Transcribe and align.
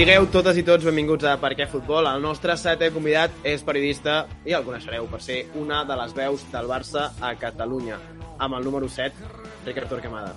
Sigueu 0.00 0.24
totes 0.32 0.56
i 0.56 0.62
tots 0.64 0.86
benvinguts 0.88 1.26
a 1.28 1.34
Per 1.36 1.50
què 1.58 1.66
Futbol. 1.68 2.06
El 2.08 2.22
nostre 2.24 2.54
setè 2.56 2.88
convidat 2.94 3.34
és 3.44 3.60
periodista 3.66 4.14
i 4.48 4.56
el 4.56 4.64
coneixereu 4.64 5.04
per 5.12 5.20
ser 5.20 5.36
una 5.60 5.82
de 5.84 5.98
les 6.00 6.16
veus 6.16 6.46
del 6.54 6.72
Barça 6.72 7.10
a 7.20 7.34
Catalunya. 7.36 8.00
Amb 8.40 8.56
el 8.56 8.64
número 8.64 8.88
7, 8.88 9.12
Ricard 9.68 9.92
Torquemada. 9.92 10.32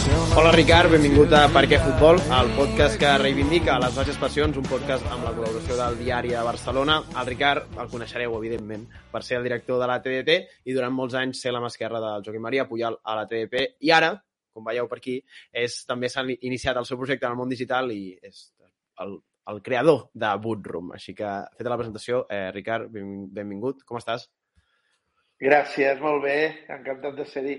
Hola 0.00 0.52
Ricard, 0.54 0.88
benvingut 0.94 1.32
a 1.36 1.42
Per 1.52 1.62
què 1.68 1.76
Futbol, 1.82 2.16
el 2.32 2.50
podcast 2.56 2.96
que 3.00 3.10
reivindica 3.20 3.74
les 3.82 3.92
baixes 3.98 4.16
passions, 4.16 4.56
un 4.56 4.64
podcast 4.64 5.04
amb 5.12 5.26
la 5.26 5.32
col·laboració 5.36 5.76
del 5.76 5.98
Diari 5.98 6.32
de 6.32 6.44
Barcelona. 6.46 6.96
El 7.20 7.28
Ricard 7.28 7.76
el 7.82 7.90
coneixereu, 7.92 8.36
evidentment, 8.38 8.86
per 9.12 9.20
ser 9.26 9.36
el 9.38 9.44
director 9.44 9.80
de 9.82 9.88
la 9.90 9.98
TDT 10.00 10.36
i 10.64 10.76
durant 10.76 10.94
molts 10.96 11.18
anys 11.20 11.42
ser 11.44 11.52
la 11.52 11.60
mà 11.60 11.68
esquerra 11.68 12.00
del 12.00 12.24
Joaquim 12.24 12.46
Maria 12.48 12.64
Pujal 12.70 12.96
a 13.04 13.16
la 13.18 13.26
TDP. 13.28 13.66
I 13.84 13.92
ara, 13.96 14.14
com 14.56 14.64
veieu 14.64 14.88
per 14.88 15.00
aquí, 15.02 15.18
és, 15.52 15.82
també 15.90 16.08
s'ha 16.08 16.24
iniciat 16.32 16.80
el 16.80 16.88
seu 16.88 17.00
projecte 17.00 17.28
en 17.28 17.36
el 17.36 17.40
món 17.42 17.52
digital 17.52 17.92
i 17.92 18.14
és 18.16 18.46
el, 19.04 19.18
el 19.52 19.60
creador 19.66 20.06
de 20.14 20.32
Bootroom. 20.46 20.94
Així 20.96 21.12
que, 21.18 21.34
feta 21.58 21.74
la 21.74 21.80
presentació, 21.82 22.24
eh, 22.30 22.48
Ricard, 22.56 22.88
ben, 22.94 23.26
benvingut. 23.36 23.84
Com 23.84 24.00
estàs? 24.00 24.30
Gràcies, 25.40 26.00
molt 26.00 26.24
bé. 26.24 26.38
Encantat 26.68 27.20
de 27.20 27.28
ser-hi. 27.28 27.58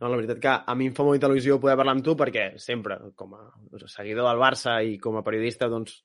No, 0.00 0.08
la 0.08 0.16
veritat 0.18 0.40
que 0.42 0.52
a 0.52 0.74
mi 0.76 0.90
em 0.90 0.96
fa 0.96 1.04
molta 1.06 1.30
il·lusió 1.30 1.58
poder 1.60 1.76
parlar 1.80 1.94
amb 1.96 2.04
tu 2.04 2.14
perquè 2.18 2.48
sempre, 2.60 2.98
com 3.16 3.36
a 3.38 3.44
seguidor 3.88 4.28
del 4.28 4.42
Barça 4.42 4.80
i 4.84 4.98
com 5.00 5.16
a 5.16 5.24
periodista, 5.24 5.68
doncs, 5.72 6.02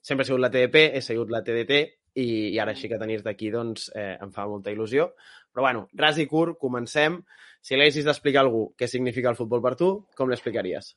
sempre 0.00 0.24
he 0.24 0.30
sigut 0.30 0.42
la 0.42 0.50
TDP, 0.52 0.88
he 0.96 1.02
sigut 1.04 1.30
la 1.30 1.42
TDT 1.44 1.82
i, 2.14 2.26
i 2.54 2.58
ara 2.60 2.72
així 2.72 2.88
que 2.88 3.00
tenir-te 3.00 3.30
aquí 3.32 3.52
doncs, 3.52 3.90
eh, 3.96 4.16
em 4.20 4.32
fa 4.32 4.48
molta 4.48 4.72
il·lusió. 4.72 5.10
Però 5.52 5.66
bueno, 5.66 5.86
ras 5.98 6.18
i 6.18 6.26
curt, 6.28 6.58
comencem. 6.60 7.20
Si 7.62 7.76
l'haguessis 7.76 8.08
d'explicar 8.08 8.42
a 8.42 8.46
algú 8.48 8.66
què 8.78 8.88
significa 8.88 9.30
el 9.30 9.38
futbol 9.38 9.62
per 9.64 9.76
tu, 9.80 9.92
com 10.16 10.32
l'explicaries? 10.32 10.94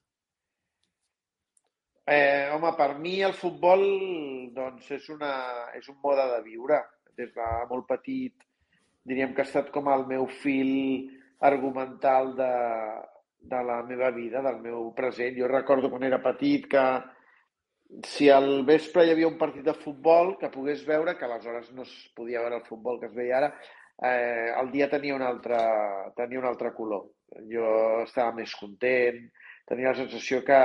Eh, 2.06 2.50
home, 2.54 2.72
per 2.78 2.92
mi 3.02 3.20
el 3.26 3.34
futbol 3.34 3.84
doncs, 4.56 4.92
és, 4.94 5.08
una, 5.10 5.32
és 5.78 5.88
un 5.90 5.98
mode 6.04 6.26
de 6.32 6.42
viure. 6.46 6.82
Des 7.18 7.32
de 7.36 7.52
molt 7.70 7.88
petit 7.90 8.36
diríem 9.08 9.34
que 9.34 9.44
ha 9.44 9.48
estat 9.48 9.72
com 9.74 9.88
el 9.92 10.04
meu 10.10 10.26
fil 10.42 10.72
argumental 11.42 12.36
de, 12.36 12.54
de 13.46 13.64
la 13.64 13.82
meva 13.84 14.12
vida, 14.12 14.42
del 14.42 14.62
meu 14.62 14.92
present. 14.96 15.38
Jo 15.38 15.50
recordo 15.52 15.90
quan 15.92 16.04
era 16.04 16.22
petit 16.24 16.68
que 16.72 16.86
si 18.04 18.30
al 18.30 18.66
vespre 18.66 19.06
hi 19.06 19.14
havia 19.14 19.30
un 19.30 19.38
partit 19.38 19.66
de 19.66 19.76
futbol 19.78 20.36
que 20.40 20.50
pogués 20.54 20.86
veure, 20.88 21.16
que 21.18 21.26
aleshores 21.26 21.72
no 21.74 21.84
es 21.86 21.94
podia 22.16 22.42
veure 22.42 22.62
el 22.62 22.68
futbol 22.68 23.00
que 23.00 23.12
es 23.12 23.16
veia 23.16 23.38
ara, 23.38 23.52
eh, 24.02 24.52
el 24.60 24.72
dia 24.72 24.90
tenia 24.90 25.16
un, 25.16 25.22
altre, 25.22 25.60
tenia 26.18 26.42
un 26.42 26.50
altre 26.50 26.74
color. 26.74 27.12
Jo 27.52 27.68
estava 28.04 28.34
més 28.36 28.54
content, 28.58 29.22
tenia 29.68 29.92
la 29.94 30.00
sensació 30.02 30.42
que, 30.46 30.60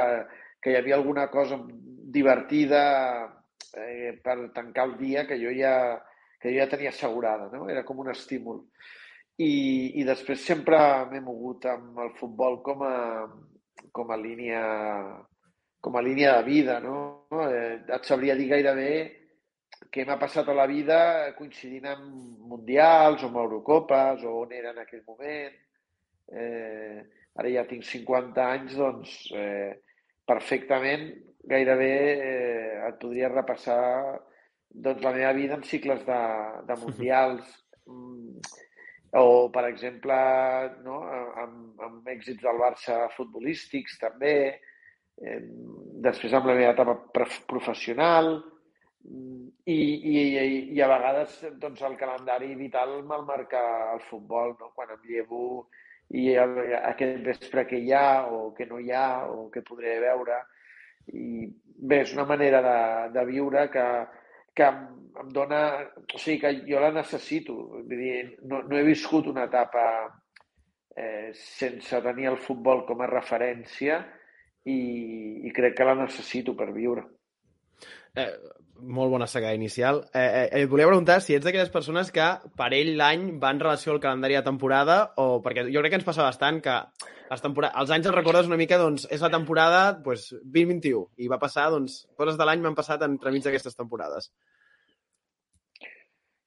que 0.60 0.72
hi 0.72 0.78
havia 0.78 0.96
alguna 0.96 1.28
cosa 1.30 1.58
divertida 1.66 2.82
eh, 3.76 4.16
per 4.22 4.38
tancar 4.56 4.88
el 4.88 4.96
dia 4.98 5.26
que 5.26 5.38
jo 5.40 5.52
ja, 5.56 5.74
que 6.40 6.52
jo 6.52 6.62
ja 6.62 6.70
tenia 6.72 6.94
assegurada. 6.94 7.50
No? 7.52 7.68
Era 7.68 7.84
com 7.84 8.00
un 8.00 8.10
estímul. 8.12 8.64
I, 9.38 9.52
i 10.00 10.04
després 10.04 10.42
sempre 10.44 10.78
m'he 11.10 11.20
mogut 11.24 11.64
amb 11.70 11.98
el 12.02 12.10
futbol 12.18 12.60
com 12.64 12.82
a, 12.84 12.96
com 13.92 14.10
a 14.10 14.18
línia 14.20 14.64
com 15.80 15.96
a 15.96 16.02
línia 16.04 16.34
de 16.36 16.42
vida, 16.44 16.76
no? 16.84 17.26
Eh, 17.32 17.80
et 17.88 18.04
sabria 18.04 18.36
dir 18.36 18.50
gairebé 18.50 18.90
què 19.90 20.04
m'ha 20.04 20.18
passat 20.20 20.48
a 20.48 20.56
la 20.56 20.66
vida 20.68 20.98
coincidint 21.38 21.88
amb 21.88 22.44
mundials 22.52 23.24
o 23.24 23.30
amb 23.30 23.40
Eurocopes 23.40 24.26
o 24.28 24.36
on 24.42 24.52
era 24.52 24.74
en 24.74 24.82
aquell 24.82 25.02
moment. 25.08 25.56
Eh, 26.30 27.00
ara 27.40 27.52
ja 27.54 27.64
tinc 27.66 27.86
50 27.88 28.44
anys, 28.44 28.76
doncs 28.76 29.14
eh, 29.34 29.72
perfectament 30.28 31.08
gairebé 31.50 31.94
eh, 32.12 32.74
et 32.90 33.00
podria 33.00 33.32
repassar 33.32 33.80
doncs, 34.70 35.00
la 35.02 35.14
meva 35.16 35.32
vida 35.34 35.56
en 35.56 35.64
cicles 35.66 36.04
de, 36.06 36.20
de 36.68 36.78
mundials. 36.84 37.56
O, 39.18 39.48
per 39.50 39.64
exemple, 39.66 40.16
no, 40.84 41.00
amb, 41.42 41.80
amb 41.82 42.10
èxits 42.12 42.44
del 42.44 42.60
Barça 42.62 43.08
futbolístics 43.16 43.98
també, 43.98 44.34
després 46.04 46.32
amb 46.32 46.46
la 46.48 46.54
meva 46.54 46.72
etapa 46.72 46.94
professional 47.50 48.36
i, 49.66 49.74
i, 49.74 50.20
i 50.76 50.80
a 50.80 50.88
vegades 50.88 51.36
doncs, 51.60 51.82
el 51.84 51.96
calendari 52.00 52.54
vital 52.54 53.00
me'l 53.04 53.26
marca 53.28 53.60
el 53.94 54.00
futbol, 54.08 54.54
no? 54.60 54.70
quan 54.76 54.94
em 54.94 55.02
llevo 55.08 55.42
i 56.16 56.30
el, 56.40 56.56
aquest 56.80 57.20
vespre 57.26 57.66
que 57.68 57.78
hi 57.78 57.92
ha 57.94 58.26
o 58.30 58.50
que 58.56 58.66
no 58.66 58.80
hi 58.80 58.90
ha 58.90 59.26
o 59.30 59.48
que 59.50 59.62
podré 59.66 59.98
veure. 60.02 60.40
I 61.14 61.46
bé, 61.76 62.00
és 62.02 62.14
una 62.14 62.26
manera 62.28 62.62
de, 62.64 62.80
de 63.14 63.24
viure 63.28 63.68
que, 63.74 63.84
que 64.54 64.66
em, 64.66 64.80
em 65.22 65.34
dona... 65.34 65.60
O 66.02 66.18
sigui, 66.18 66.38
que 66.42 66.54
jo 66.68 66.80
la 66.82 66.92
necessito. 66.94 67.56
Vull 67.76 67.90
dir, 67.90 68.16
no, 68.50 68.62
no 68.66 68.78
he 68.78 68.86
viscut 68.86 69.30
una 69.30 69.46
etapa 69.50 69.84
eh, 70.96 71.30
sense 71.34 72.02
tenir 72.04 72.30
el 72.32 72.40
futbol 72.40 72.84
com 72.88 73.02
a 73.02 73.10
referència 73.10 74.00
i, 74.64 74.80
i 75.46 75.52
crec 75.56 75.78
que 75.78 75.88
la 75.88 75.98
necessito 76.02 76.56
per 76.56 76.70
viure. 76.74 77.06
Eh, 78.18 78.30
molt 78.80 79.12
bona 79.12 79.28
saga 79.30 79.52
inicial. 79.54 80.02
Eh, 80.12 80.20
eh, 80.24 80.62
et 80.62 80.68
volia 80.70 80.88
preguntar 80.88 81.20
si 81.20 81.36
ets 81.36 81.44
d'aquelles 81.46 81.72
persones 81.72 82.10
que 82.14 82.26
per 82.56 82.72
ell 82.76 82.94
l'any 82.98 83.30
va 83.42 83.52
en 83.54 83.62
relació 83.62 83.94
al 83.94 84.02
calendari 84.02 84.38
de 84.38 84.44
temporada 84.46 85.00
o 85.20 85.40
perquè 85.44 85.66
jo 85.68 85.82
crec 85.82 85.94
que 85.94 86.00
ens 86.00 86.08
passa 86.08 86.26
bastant 86.26 86.60
que 86.64 86.76
les 87.30 87.42
temporades, 87.44 87.76
els 87.78 87.92
anys 87.94 88.08
els 88.10 88.16
recordes 88.16 88.48
una 88.50 88.58
mica, 88.58 88.78
doncs, 88.80 89.06
és 89.14 89.22
la 89.22 89.30
temporada 89.30 89.82
doncs, 89.94 90.30
2021 90.42 91.22
i 91.22 91.28
va 91.30 91.38
passar, 91.42 91.68
doncs, 91.70 92.00
coses 92.18 92.38
de 92.38 92.46
l'any 92.46 92.62
m'han 92.64 92.78
passat 92.78 93.04
entremig 93.06 93.44
d'aquestes 93.44 93.78
temporades. 93.78 94.32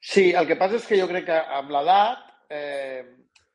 Sí, 0.04 0.32
el 0.36 0.44
que 0.44 0.58
passa 0.60 0.76
és 0.76 0.84
que 0.84 0.98
jo 1.00 1.08
crec 1.08 1.24
que 1.30 1.38
amb 1.58 1.72
l'edat 1.72 2.26
eh, 2.52 3.00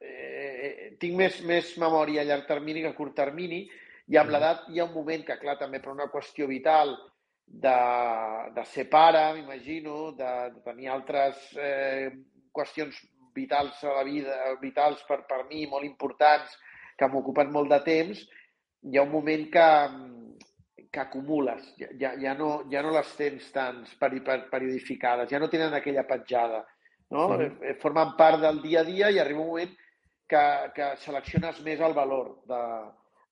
eh, 0.02 0.72
tinc 1.02 1.14
més, 1.20 1.38
més 1.46 1.76
memòria 1.78 2.24
a 2.24 2.26
llarg 2.26 2.48
termini 2.50 2.82
que 2.82 2.90
a 2.90 2.98
curt 2.98 3.14
termini 3.20 3.62
i 4.10 4.18
amb 4.18 4.34
l'edat 4.34 4.66
hi 4.74 4.82
ha 4.82 4.88
un 4.88 4.96
moment 4.96 5.22
que, 5.28 5.38
clar, 5.38 5.60
també 5.60 5.78
per 5.84 5.94
una 5.94 6.10
qüestió 6.10 6.48
vital 6.50 6.96
de, 7.46 7.76
de 8.56 8.66
ser 8.72 8.88
pare, 8.90 9.22
m'imagino, 9.36 10.16
de, 10.18 10.32
de 10.56 10.64
tenir 10.66 10.90
altres 10.96 11.46
eh, 11.62 12.10
qüestions 12.50 12.98
vitals 13.38 13.84
a 13.86 14.00
la 14.00 14.04
vida, 14.08 14.40
vitals 14.62 15.06
per, 15.06 15.22
per 15.30 15.44
mi, 15.46 15.68
molt 15.70 15.86
importants, 15.86 16.58
que 17.00 17.10
m'ocupen 17.12 17.52
molt 17.56 17.72
de 17.72 17.80
temps, 17.86 18.22
hi 18.84 18.98
ha 18.98 19.06
un 19.06 19.12
moment 19.14 19.46
que, 19.54 19.68
que 20.92 21.02
acumules, 21.04 21.74
ja, 21.80 22.14
ja, 22.20 22.36
no, 22.38 22.52
ja 22.72 22.84
no 22.84 22.94
les 22.96 23.12
tens 23.18 23.50
tan 23.56 23.84
peri, 24.00 24.22
per, 24.26 24.42
periodificades, 24.52 25.32
ja 25.32 25.40
no 25.42 25.50
tenen 25.52 25.76
aquella 25.76 26.06
petjada, 26.08 26.64
no? 27.16 27.30
Sí. 27.40 27.76
Formen 27.82 28.16
part 28.18 28.42
del 28.44 28.62
dia 28.66 28.84
a 28.84 28.88
dia 28.88 29.10
i 29.10 29.20
arriba 29.20 29.44
un 29.44 29.54
moment 29.54 29.76
que, 30.30 30.46
que 30.76 30.90
selecciones 31.04 31.62
més 31.66 31.82
el 31.82 31.96
valor 31.98 32.36
de, 32.50 32.64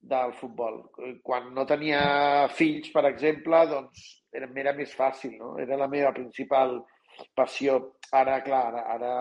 del 0.01 0.33
futbol. 0.39 0.81
Quan 1.23 1.51
no 1.53 1.66
tenia 1.69 2.47
fills, 2.57 2.89
per 2.94 3.06
exemple, 3.09 3.61
doncs 3.69 4.07
era, 4.33 4.50
era 4.63 4.73
més 4.77 4.94
fàcil, 4.97 5.38
no? 5.38 5.56
Era 5.61 5.77
la 5.79 5.89
meva 5.91 6.13
principal 6.16 6.79
passió. 7.38 7.79
Ara, 8.16 8.39
clar, 8.45 8.63
ara, 8.72 8.83
ara, 8.95 9.13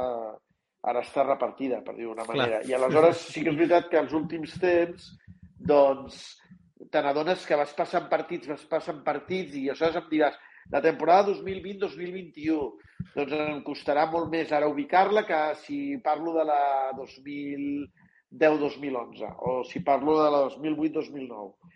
ara 0.86 1.02
està 1.02 1.24
repartida, 1.26 1.82
per 1.84 1.96
dir-ho 1.96 2.14
d'una 2.14 2.28
manera. 2.28 2.62
Clar. 2.62 2.70
I 2.70 2.76
aleshores 2.78 3.26
sí 3.32 3.42
que 3.42 3.52
és 3.52 3.58
veritat 3.58 3.88
que 3.92 4.00
els 4.00 4.12
últims 4.16 4.52
temps, 4.62 5.08
doncs, 5.70 6.20
te 6.92 7.02
n'adones 7.02 7.46
que 7.48 7.58
vas 7.58 7.72
passant 7.76 8.06
partits, 8.10 8.48
vas 8.48 8.64
passant 8.70 9.00
partits 9.06 9.56
i 9.58 9.68
aleshores 9.68 10.02
em 10.02 10.10
diràs 10.10 10.36
la 10.72 10.80
temporada 10.82 11.30
2020-2021 11.30 12.86
doncs 13.14 13.32
em 13.38 13.62
costarà 13.66 14.06
molt 14.10 14.30
més 14.32 14.52
ara 14.52 14.68
ubicar-la 14.70 15.22
que 15.28 15.54
si 15.62 15.78
parlo 16.04 16.32
de 16.36 16.44
la 16.48 16.92
2010-2011 16.98 19.30
o 19.48 19.50
si 19.68 19.78
parlo 19.86 20.12
de 20.22 20.28
la 20.34 20.40
2008-2009 20.56 21.74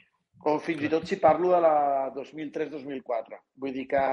o 0.50 0.52
fins 0.64 0.82
i 0.86 0.92
tot 0.92 1.04
si 1.08 1.16
parlo 1.20 1.48
de 1.52 1.60
la 1.60 1.76
2003-2004. 2.16 3.40
Vull 3.60 3.74
dir 3.76 3.86
que, 3.90 4.04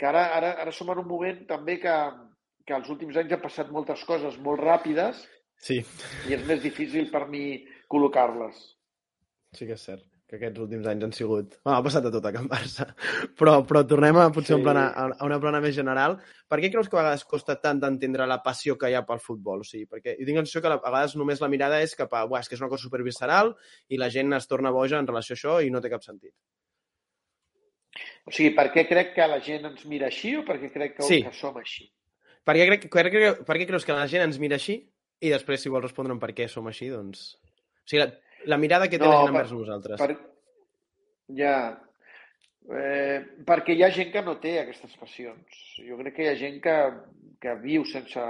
que 0.00 0.06
ara, 0.08 0.22
ara, 0.38 0.50
ara 0.64 0.72
som 0.72 0.88
en 0.92 0.98
un 1.02 1.08
moment 1.08 1.38
també 1.50 1.74
que, 1.82 1.96
que 2.68 2.76
els 2.76 2.92
últims 2.92 3.16
anys 3.16 3.34
han 3.34 3.42
passat 3.44 3.72
moltes 3.74 4.04
coses 4.08 4.36
molt 4.44 4.60
ràpides 4.60 5.24
sí. 5.64 5.80
i 6.28 6.36
és 6.36 6.44
més 6.50 6.60
difícil 6.64 7.08
per 7.14 7.24
mi 7.32 7.64
col·locar-les. 7.88 8.62
Sí 9.56 9.64
que 9.64 9.76
és 9.78 9.88
cert 9.88 10.04
que 10.28 10.36
aquests 10.36 10.60
últims 10.60 10.84
anys 10.90 11.06
han 11.06 11.12
sigut... 11.16 11.54
Bueno, 11.64 11.78
ha 11.78 11.84
passat 11.84 12.04
a 12.04 12.10
tot 12.12 12.26
a 12.28 12.32
Can 12.34 12.50
Barça. 12.50 12.84
Però, 13.40 13.54
però 13.64 13.80
tornem 13.88 14.18
a 14.20 14.26
potser 14.34 14.52
sí. 14.52 14.58
un 14.58 14.66
plana, 14.66 14.82
a 14.92 15.24
una 15.24 15.38
plana 15.40 15.62
més 15.64 15.72
general. 15.72 16.18
Per 16.52 16.58
què 16.60 16.68
creus 16.74 16.90
que 16.90 16.98
a 16.98 17.00
vegades 17.00 17.24
costa 17.30 17.56
tant 17.62 17.80
d'entendre 17.80 18.26
la 18.28 18.42
passió 18.44 18.76
que 18.76 18.90
hi 18.92 18.96
ha 18.98 19.06
pel 19.08 19.22
futbol? 19.24 19.64
O 19.64 19.68
sigui, 19.68 19.86
perquè 19.88 20.18
jo 20.18 20.28
tinc 20.28 20.42
sensació 20.42 20.60
que 20.60 20.74
a 20.74 20.76
vegades 20.76 21.16
només 21.16 21.40
la 21.40 21.48
mirada 21.48 21.80
és 21.80 21.96
cap 21.96 22.12
a... 22.12 22.26
Buah, 22.28 22.44
és 22.44 22.52
que 22.52 22.58
és 22.58 22.64
una 22.64 22.68
cosa 22.68 22.84
supervisceral 22.84 23.54
i 23.88 24.00
la 24.02 24.10
gent 24.12 24.36
es 24.36 24.50
torna 24.50 24.74
boja 24.74 25.00
en 25.00 25.08
relació 25.08 25.32
a 25.32 25.40
això 25.40 25.58
i 25.64 25.72
no 25.72 25.80
té 25.80 25.92
cap 25.94 26.04
sentit. 26.04 26.34
O 28.28 28.34
sigui, 28.34 28.52
per 28.52 28.68
què 28.74 28.84
crec 28.84 29.14
que 29.16 29.32
la 29.32 29.40
gent 29.40 29.64
ens 29.70 29.88
mira 29.88 30.12
així 30.12 30.36
o 30.36 30.44
per 30.44 30.60
què 30.60 30.68
crec 30.74 30.98
que, 30.98 31.08
sí. 31.08 31.22
que 31.24 31.32
som 31.32 31.56
així? 31.56 31.88
Per 32.46 32.54
què, 32.56 32.68
crec, 32.70 32.86
per, 32.92 33.04
què, 33.12 33.34
per 33.48 33.58
què 33.58 33.66
creus 33.68 33.86
que 33.86 33.96
la 33.96 34.06
gent 34.10 34.24
ens 34.26 34.38
mira 34.42 34.58
així? 34.60 34.78
I 35.18 35.32
després, 35.34 35.62
si 35.62 35.72
vols 35.72 35.88
respondre 35.88 36.16
per 36.22 36.32
què 36.36 36.46
som 36.50 36.68
així, 36.70 36.88
doncs... 36.92 37.32
O 37.82 37.90
sigui, 37.90 38.04
la, 38.04 38.08
la 38.54 38.58
mirada 38.60 38.88
que 38.88 39.00
té 39.00 39.04
no, 39.04 39.10
la 39.12 39.20
gent 39.24 39.34
envers 39.34 39.52
nosaltres. 39.56 40.00
Per, 40.00 40.16
ja, 41.40 41.54
eh, 42.68 43.18
perquè 43.48 43.74
hi 43.74 43.84
ha 43.84 43.90
gent 43.94 44.12
que 44.14 44.22
no 44.24 44.36
té 44.42 44.58
aquestes 44.60 44.94
passions. 45.00 45.62
Jo 45.86 45.98
crec 46.02 46.18
que 46.18 46.26
hi 46.26 46.30
ha 46.32 46.38
gent 46.40 46.60
que, 46.64 46.76
que 47.42 47.56
viu 47.64 47.86
sense, 47.88 48.24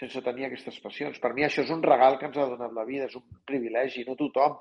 sense 0.00 0.24
tenir 0.24 0.48
aquestes 0.48 0.78
passions. 0.84 1.20
Per 1.22 1.34
mi 1.34 1.46
això 1.46 1.64
és 1.66 1.74
un 1.74 1.84
regal 1.84 2.18
que 2.18 2.28
ens 2.30 2.38
ha 2.38 2.48
donat 2.54 2.74
la 2.74 2.86
vida, 2.88 3.10
és 3.10 3.18
un 3.18 3.26
privilegi. 3.48 4.06
No 4.08 4.16
tothom 4.18 4.58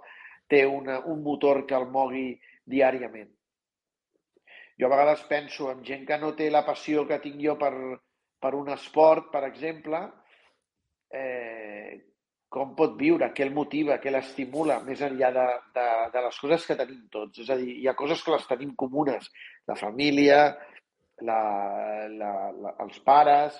té 0.51 0.65
una, 0.65 0.99
un 1.05 1.23
motor 1.23 1.63
que 1.69 1.77
el 1.77 1.87
mogui 1.93 2.29
diàriament. 2.67 3.29
Jo 4.77 4.87
a 4.87 4.93
vegades 4.93 5.23
penso 5.29 5.71
en 5.71 5.81
gent 5.85 6.05
que 6.05 6.19
no 6.21 6.35
té 6.37 6.51
la 6.53 6.65
passió 6.65 7.07
que 7.09 7.17
tinc 7.23 7.39
jo 7.41 7.55
per, 7.57 7.73
per 8.39 8.53
un 8.55 8.69
esport, 8.73 9.31
per 9.33 9.43
exemple, 9.47 10.01
eh, 11.13 11.97
com 12.47 12.73
pot 12.77 12.95
viure, 12.99 13.29
què 13.35 13.43
el 13.43 13.53
motiva, 13.55 13.97
què 13.99 14.11
l'estimula, 14.13 14.79
més 14.85 15.01
enllà 15.03 15.31
de, 15.35 15.45
de, 15.75 15.85
de 16.13 16.23
les 16.27 16.39
coses 16.43 16.65
que 16.67 16.77
tenim 16.79 17.05
tots. 17.11 17.41
És 17.43 17.51
a 17.51 17.57
dir, 17.59 17.73
hi 17.81 17.87
ha 17.89 17.95
coses 17.97 18.23
que 18.23 18.33
les 18.33 18.47
tenim 18.47 18.73
comunes, 18.79 19.29
la 19.67 19.75
família, 19.79 20.41
la, 21.27 21.39
la, 22.13 22.33
la, 22.55 22.75
els 22.85 22.99
pares, 23.03 23.57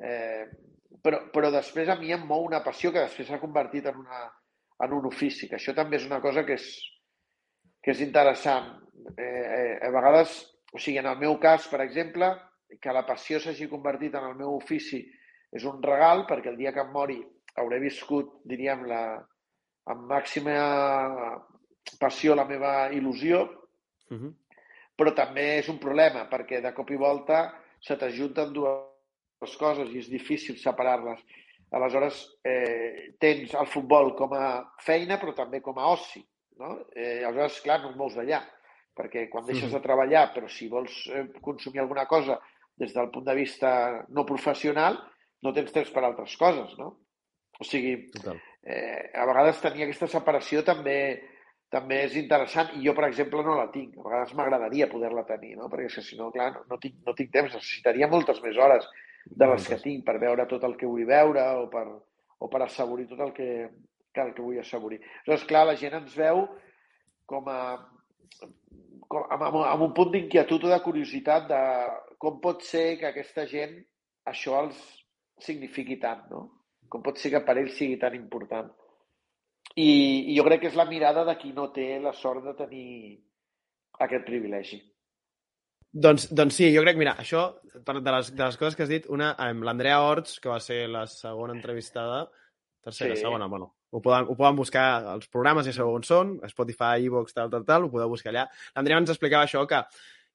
eh, 0.00 0.46
però, 1.02 1.24
però 1.34 1.50
després 1.52 1.90
a 1.90 1.98
mi 2.00 2.14
em 2.16 2.24
mou 2.26 2.46
una 2.46 2.62
passió 2.64 2.94
que 2.94 3.04
després 3.04 3.28
s'ha 3.28 3.42
convertit 3.42 3.90
en, 3.90 4.00
una, 4.00 4.24
en 4.86 4.96
un 4.96 5.10
ofici, 5.10 5.48
que 5.50 5.58
això 5.58 5.76
també 5.76 6.00
és 6.00 6.08
una 6.08 6.22
cosa 6.24 6.46
que 6.48 6.56
és, 6.56 6.70
que 7.84 7.92
és 7.92 8.00
interessant. 8.06 8.72
Eh, 9.16 9.26
eh, 9.26 9.76
a 9.84 9.92
vegades 9.92 10.40
o 10.72 10.78
sigui, 10.78 10.98
en 10.98 11.08
el 11.10 11.18
meu 11.18 11.36
cas, 11.42 11.66
per 11.70 11.80
exemple, 11.82 12.30
que 12.78 12.92
la 12.92 13.06
passió 13.06 13.40
s'hagi 13.40 13.68
convertit 13.68 14.14
en 14.14 14.28
el 14.28 14.36
meu 14.38 14.54
ofici 14.54 15.00
és 15.50 15.64
un 15.66 15.80
regal 15.82 16.26
perquè 16.28 16.52
el 16.52 16.58
dia 16.60 16.72
que 16.72 16.82
em 16.84 16.92
mori 16.94 17.18
hauré 17.58 17.80
viscut, 17.82 18.36
diríem, 18.46 18.84
la, 18.86 19.02
amb 19.90 20.06
màxima 20.10 20.54
passió 21.98 22.36
la 22.36 22.46
meva 22.46 22.90
il·lusió, 22.94 23.42
uh 23.42 24.16
-huh. 24.16 24.32
però 24.96 25.14
també 25.14 25.58
és 25.58 25.68
un 25.68 25.78
problema 25.78 26.28
perquè 26.30 26.60
de 26.60 26.72
cop 26.72 26.90
i 26.90 26.96
volta 26.96 27.54
se 27.80 27.96
t'ajunten 27.96 28.52
dues 28.52 29.56
coses 29.58 29.90
i 29.90 29.98
és 29.98 30.08
difícil 30.08 30.56
separar-les. 30.56 31.20
Aleshores, 31.72 32.38
eh, 32.44 33.14
tens 33.18 33.54
el 33.54 33.66
futbol 33.66 34.14
com 34.14 34.32
a 34.32 34.72
feina 34.78 35.18
però 35.18 35.34
també 35.34 35.60
com 35.60 35.78
a 35.78 35.92
oci. 35.92 36.24
No? 36.58 36.86
Eh, 36.94 37.24
aleshores, 37.24 37.60
clar, 37.60 37.80
no 37.82 37.90
et 37.90 37.96
mous 37.96 38.14
d'allà 38.14 38.42
perquè 38.94 39.28
quan 39.30 39.46
deixes 39.46 39.72
de 39.72 39.80
treballar, 39.80 40.32
però 40.34 40.48
si 40.48 40.68
vols 40.68 41.06
eh, 41.08 41.28
consumir 41.40 41.80
alguna 41.80 42.06
cosa 42.06 42.40
des 42.80 42.94
del 42.96 43.10
punt 43.12 43.26
de 43.28 43.36
vista 43.36 43.70
no 44.08 44.24
professional, 44.28 44.98
no 45.44 45.52
tens 45.56 45.72
temps 45.72 45.90
per 45.92 46.04
altres 46.04 46.36
coses, 46.40 46.76
no? 46.80 46.94
O 47.60 47.66
sigui, 47.68 47.92
eh, 48.64 49.10
a 49.12 49.26
vegades 49.28 49.60
tenir 49.60 49.84
aquesta 49.84 50.08
separació 50.08 50.64
també 50.64 50.96
també 51.70 52.00
és 52.02 52.16
interessant 52.18 52.72
i 52.74 52.82
jo, 52.82 52.92
per 52.98 53.06
exemple, 53.06 53.44
no 53.46 53.54
la 53.54 53.68
tinc. 53.70 53.94
A 53.94 54.06
vegades 54.08 54.32
m'agradaria 54.34 54.88
poder-la 54.90 55.22
tenir, 55.28 55.52
no? 55.58 55.68
perquè 55.70 56.02
si 56.02 56.18
no, 56.18 56.32
clar, 56.34 56.48
no, 56.56 56.64
no, 56.72 56.78
tinc, 56.82 56.96
no 57.06 57.14
tinc 57.14 57.30
temps. 57.36 57.54
Necessitaria 57.54 58.08
moltes 58.10 58.42
més 58.42 58.58
hores 58.58 58.88
de 59.24 59.46
les 59.52 59.68
que 59.70 59.78
tinc 59.84 60.02
per 60.06 60.16
veure 60.18 60.48
tot 60.50 60.66
el 60.66 60.74
que 60.80 60.88
vull 60.90 61.06
veure 61.06 61.44
o 61.60 61.68
per, 61.70 61.86
o 62.42 62.50
per 62.50 62.64
assaborir 62.64 63.06
tot 63.12 63.22
el 63.22 63.30
que, 63.36 63.48
que, 64.10 64.24
el 64.24 64.34
que 64.34 64.42
vull 64.42 64.58
assaborir. 64.58 64.98
Llavors, 65.28 65.46
clar, 65.46 65.64
la 65.68 65.78
gent 65.78 65.94
ens 66.00 66.18
veu 66.18 66.42
com 67.30 67.46
a 67.46 67.60
amb, 67.78 69.42
amb, 69.42 69.60
amb 69.62 69.86
un 69.86 69.94
punt 69.94 70.10
d'inquietud 70.14 70.66
o 70.66 70.72
de 70.72 70.80
curiositat 70.82 71.46
de 71.50 71.62
com 72.20 72.40
pot 72.44 72.64
ser 72.68 72.98
que 73.00 73.08
aquesta 73.08 73.46
gent 73.48 73.78
això 74.28 74.58
els 74.60 74.78
signifiqui 75.40 75.96
tant, 76.02 76.26
no? 76.32 76.42
Com 76.92 77.02
pot 77.06 77.18
ser 77.18 77.32
que 77.32 77.40
per 77.46 77.56
ells 77.56 77.78
sigui 77.78 77.96
tan 78.02 78.16
important. 78.18 78.68
I, 79.78 79.88
I 80.32 80.36
jo 80.36 80.44
crec 80.44 80.64
que 80.64 80.70
és 80.72 80.78
la 80.78 80.88
mirada 80.90 81.24
de 81.24 81.36
qui 81.40 81.54
no 81.56 81.70
té 81.72 81.94
la 82.02 82.12
sort 82.18 82.44
de 82.44 82.54
tenir 82.58 82.90
aquest 84.04 84.26
privilegi. 84.26 84.80
Doncs, 85.90 86.28
doncs 86.36 86.60
sí, 86.60 86.68
jo 86.74 86.82
crec, 86.84 86.98
mira, 87.00 87.16
això, 87.18 87.46
de 87.64 87.94
les, 87.98 88.30
de 88.34 88.44
les 88.44 88.58
coses 88.58 88.76
que 88.76 88.84
has 88.84 88.92
dit, 88.92 89.08
una, 89.10 89.32
amb 89.42 89.64
l'Andrea 89.66 89.98
Horts, 90.04 90.36
que 90.42 90.50
va 90.52 90.60
ser 90.62 90.84
la 90.90 91.06
segona 91.10 91.56
entrevistada, 91.56 92.24
tercera, 92.84 93.16
sí. 93.16 93.24
segona, 93.24 93.48
bueno, 93.50 93.72
ho 93.90 94.02
poden, 94.02 94.28
ho 94.30 94.36
poden 94.38 94.60
buscar 94.60 94.86
als 95.16 95.26
programes, 95.32 95.66
ja 95.66 95.74
sabeu 95.74 95.98
on 95.98 96.06
són, 96.06 96.36
Spotify, 96.52 97.02
iVoox, 97.08 97.34
tal, 97.34 97.50
tal, 97.50 97.66
tal, 97.66 97.86
ho 97.86 97.92
podeu 97.94 98.12
buscar 98.12 98.30
allà. 98.30 98.46
L'Andrea 98.76 99.00
ens 99.02 99.14
explicava 99.16 99.48
això, 99.48 99.64
que, 99.70 99.82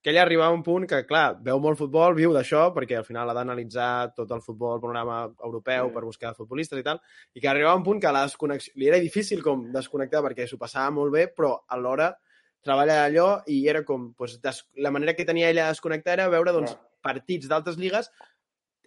que 0.06 0.12
ella 0.12 0.22
arribava 0.22 0.52
a 0.52 0.54
un 0.54 0.62
punt 0.62 0.84
que, 0.86 1.00
clar, 1.10 1.40
veu 1.42 1.57
molt 1.57 1.80
futbol, 1.80 2.13
viu 2.13 2.30
d'això, 2.30 2.68
perquè 2.75 3.00
al 3.00 3.06
final 3.07 3.31
ha 3.31 3.34
d'analitzar 3.34 4.12
tot 4.13 4.30
el 4.36 4.44
futbol, 4.46 4.75
el 4.75 4.84
programa 4.84 5.16
europeu, 5.48 5.90
per 5.96 6.04
buscar 6.06 6.36
futbolistes 6.38 6.78
i 6.78 6.84
tal, 6.86 7.00
i 7.34 7.42
que 7.42 7.50
arribava 7.50 7.74
a 7.74 7.80
un 7.80 7.86
punt 7.88 8.04
que 8.04 8.12
la 8.13 8.22
desconnexió... 8.28 8.75
li 8.78 8.92
era 8.92 9.00
difícil 9.02 9.42
com 9.42 9.63
desconnectar 9.74 10.22
perquè 10.22 10.46
s'ho 10.46 10.62
passava 10.62 10.94
molt 10.94 11.10
bé, 11.16 11.25
però 11.34 11.56
alhora 11.74 12.12
treballa 12.62 13.00
allò 13.07 13.25
i 13.50 13.63
era 13.74 13.81
com... 13.88 14.12
Doncs, 14.13 14.38
des... 14.46 14.62
la 14.86 14.94
manera 14.94 15.18
que 15.18 15.25
tenia 15.25 15.50
ella 15.50 15.66
de 15.66 15.74
desconnectar 15.74 16.19
era 16.19 16.30
veure 16.30 16.54
doncs, 16.54 16.78
partits 17.02 17.50
d'altres 17.50 17.81
lligues 17.81 18.13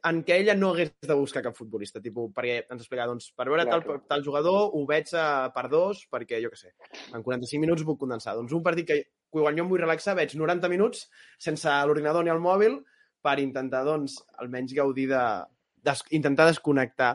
en 0.06 0.22
què 0.22 0.38
ella 0.38 0.54
no 0.54 0.70
hagués 0.70 0.94
de 1.02 1.18
buscar 1.18 1.42
cap 1.42 1.58
futbolista, 1.58 1.98
tipus, 1.98 2.30
perquè 2.38 2.60
ens 2.60 2.84
explicava, 2.84 3.10
doncs, 3.10 3.32
per 3.34 3.50
veure 3.50 3.66
clar, 3.66 3.82
tal, 3.82 4.02
tal 4.06 4.22
jugador 4.22 4.70
ho 4.70 4.86
veig 4.86 5.10
a, 5.18 5.50
per 5.50 5.66
dos, 5.72 6.06
perquè, 6.14 6.38
jo 6.44 6.54
què 6.54 6.62
sé, 6.62 6.76
en 7.10 7.26
45 7.26 7.66
minuts 7.66 7.82
puc 7.90 7.98
condensar. 8.06 8.38
Doncs 8.38 8.54
un 8.54 8.62
partit 8.62 8.86
que, 8.86 9.00
quan 9.32 9.56
jo 9.56 9.64
em 9.64 9.70
vull 9.70 9.82
relaxar, 9.82 10.16
veig 10.18 10.34
90 10.36 10.70
minuts 10.72 11.06
sense 11.38 11.74
l'ordinador 11.88 12.24
ni 12.24 12.32
el 12.32 12.42
mòbil 12.42 12.78
per 13.24 13.38
intentar, 13.42 13.84
doncs, 13.88 14.20
almenys 14.42 14.74
gaudir 14.76 15.08
de... 15.12 15.24
Des, 15.84 16.00
intentar 16.16 16.48
desconnectar 16.48 17.12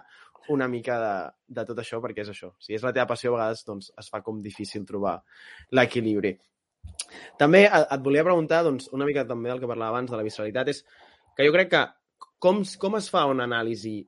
una 0.53 0.67
mica 0.67 0.95
de, 0.99 1.15
de 1.59 1.65
tot 1.67 1.79
això, 1.79 1.99
perquè 2.03 2.23
és 2.23 2.31
això. 2.31 2.53
Si 2.63 2.75
és 2.75 2.83
la 2.83 2.93
teva 2.95 3.07
passió, 3.09 3.31
a 3.31 3.37
vegades 3.37 3.63
doncs, 3.67 3.91
es 3.99 4.09
fa 4.11 4.21
com 4.23 4.41
difícil 4.43 4.85
trobar 4.87 5.17
l'equilibri. 5.75 6.33
També 7.39 7.63
et, 7.65 7.93
volia 8.03 8.25
preguntar, 8.27 8.63
doncs, 8.67 8.89
una 8.95 9.07
mica 9.07 9.25
també 9.27 9.51
del 9.51 9.61
que 9.61 9.69
parlava 9.69 9.97
abans 9.97 10.11
de 10.11 10.19
la 10.19 10.25
visceralitat, 10.25 10.71
és 10.73 10.83
que 11.37 11.47
jo 11.47 11.53
crec 11.55 11.71
que 11.71 11.83
com, 12.43 12.61
com 12.79 12.99
es 12.99 13.07
fa 13.11 13.25
una 13.31 13.47
anàlisi 13.47 14.01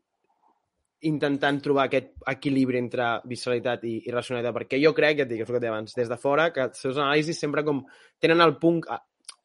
intentant 1.06 1.60
trobar 1.62 1.86
aquest 1.90 2.14
equilibri 2.32 2.80
entre 2.80 3.08
visceralitat 3.30 3.84
i, 3.86 3.98
i 4.08 4.14
racionalitat? 4.14 4.56
Perquè 4.56 4.80
jo 4.82 4.94
crec, 4.98 5.20
ja 5.20 5.26
et 5.26 5.32
dic, 5.32 5.44
és 5.44 5.50
el 5.50 5.58
que 5.58 5.62
et 5.62 5.70
abans, 5.70 5.98
des 5.98 6.12
de 6.12 6.18
fora, 6.18 6.50
que 6.56 6.70
els 6.70 6.82
seus 6.82 6.98
anàlisis 6.98 7.40
sempre 7.40 7.64
com 7.68 7.84
tenen 8.24 8.42
el 8.46 8.56
punt, 8.62 8.82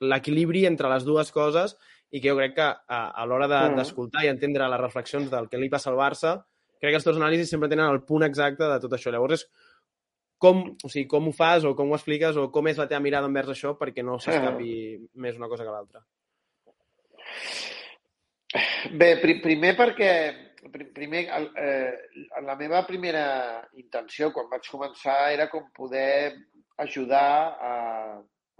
l'equilibri 0.00 0.64
entre 0.68 0.90
les 0.92 1.04
dues 1.04 1.32
coses 1.34 1.76
i 2.10 2.20
que 2.20 2.30
jo 2.30 2.36
crec 2.38 2.56
que 2.56 2.66
a, 2.66 3.00
a 3.10 3.26
l'hora 3.28 3.48
d'escoltar 3.50 4.22
de, 4.22 4.26
mm. 4.26 4.28
i 4.28 4.32
entendre 4.34 4.70
les 4.72 4.82
reflexions 4.82 5.30
del 5.30 5.50
que 5.50 5.60
li 5.60 5.70
passa 5.70 5.90
al 5.92 5.98
Barça, 5.98 6.38
crec 6.80 6.94
que 6.94 7.00
els 7.02 7.06
teus 7.06 7.20
anàlisis 7.20 7.52
sempre 7.52 7.68
tenen 7.70 7.90
el 7.90 8.02
punt 8.08 8.24
exacte 8.26 8.66
de 8.66 8.78
tot 8.82 8.96
això. 8.96 9.12
Llavors, 9.14 9.44
és 9.44 9.68
com, 10.40 10.62
o 10.72 10.88
sigui, 10.88 11.06
com 11.10 11.28
ho 11.28 11.34
fas 11.36 11.66
o 11.68 11.74
com 11.76 11.92
ho 11.92 11.98
expliques 11.98 12.38
o 12.40 12.48
com 12.54 12.70
és 12.70 12.80
la 12.80 12.88
teva 12.88 13.02
mirada 13.04 13.28
envers 13.28 13.52
això 13.52 13.74
perquè 13.78 14.02
no 14.06 14.16
s'escapi 14.18 14.70
mm. 14.72 15.10
més 15.20 15.36
una 15.36 15.50
cosa 15.52 15.66
que 15.66 15.74
l'altra? 15.74 16.02
Bé, 18.90 19.12
pr 19.20 19.36
primer 19.44 19.74
perquè 19.78 20.12
primer, 20.94 21.26
eh, 21.56 21.92
la 22.44 22.56
meva 22.56 22.82
primera 22.86 23.24
intenció 23.80 24.30
quan 24.32 24.50
vaig 24.50 24.68
començar 24.68 25.32
era 25.32 25.48
com 25.52 25.70
poder 25.76 26.34
ajudar 26.80 27.56
a, 27.60 27.74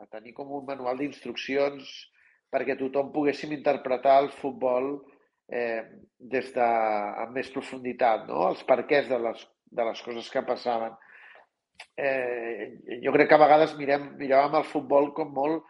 a 0.01 0.07
tenir 0.13 0.33
com 0.37 0.51
un 0.53 0.67
manual 0.69 0.99
d'instruccions 1.01 1.89
perquè 2.51 2.77
tothom 2.79 3.13
poguéssim 3.15 3.53
interpretar 3.55 4.19
el 4.25 4.31
futbol 4.35 4.93
eh, 5.53 5.83
des 6.19 6.51
de, 6.55 6.71
amb 7.25 7.37
més 7.37 7.51
profunditat, 7.55 8.27
no? 8.29 8.49
els 8.49 8.65
perquès 8.67 9.09
de 9.11 9.19
les, 9.21 9.45
de 9.71 9.87
les 9.87 10.03
coses 10.03 10.31
que 10.31 10.47
passaven. 10.47 10.97
Eh, 11.97 12.99
jo 13.05 13.13
crec 13.15 13.31
que 13.31 13.37
a 13.37 13.45
vegades 13.45 13.77
mirem, 13.79 14.11
miràvem 14.21 14.59
el 14.61 14.67
futbol 14.69 15.13
com 15.17 15.31
molt 15.37 15.69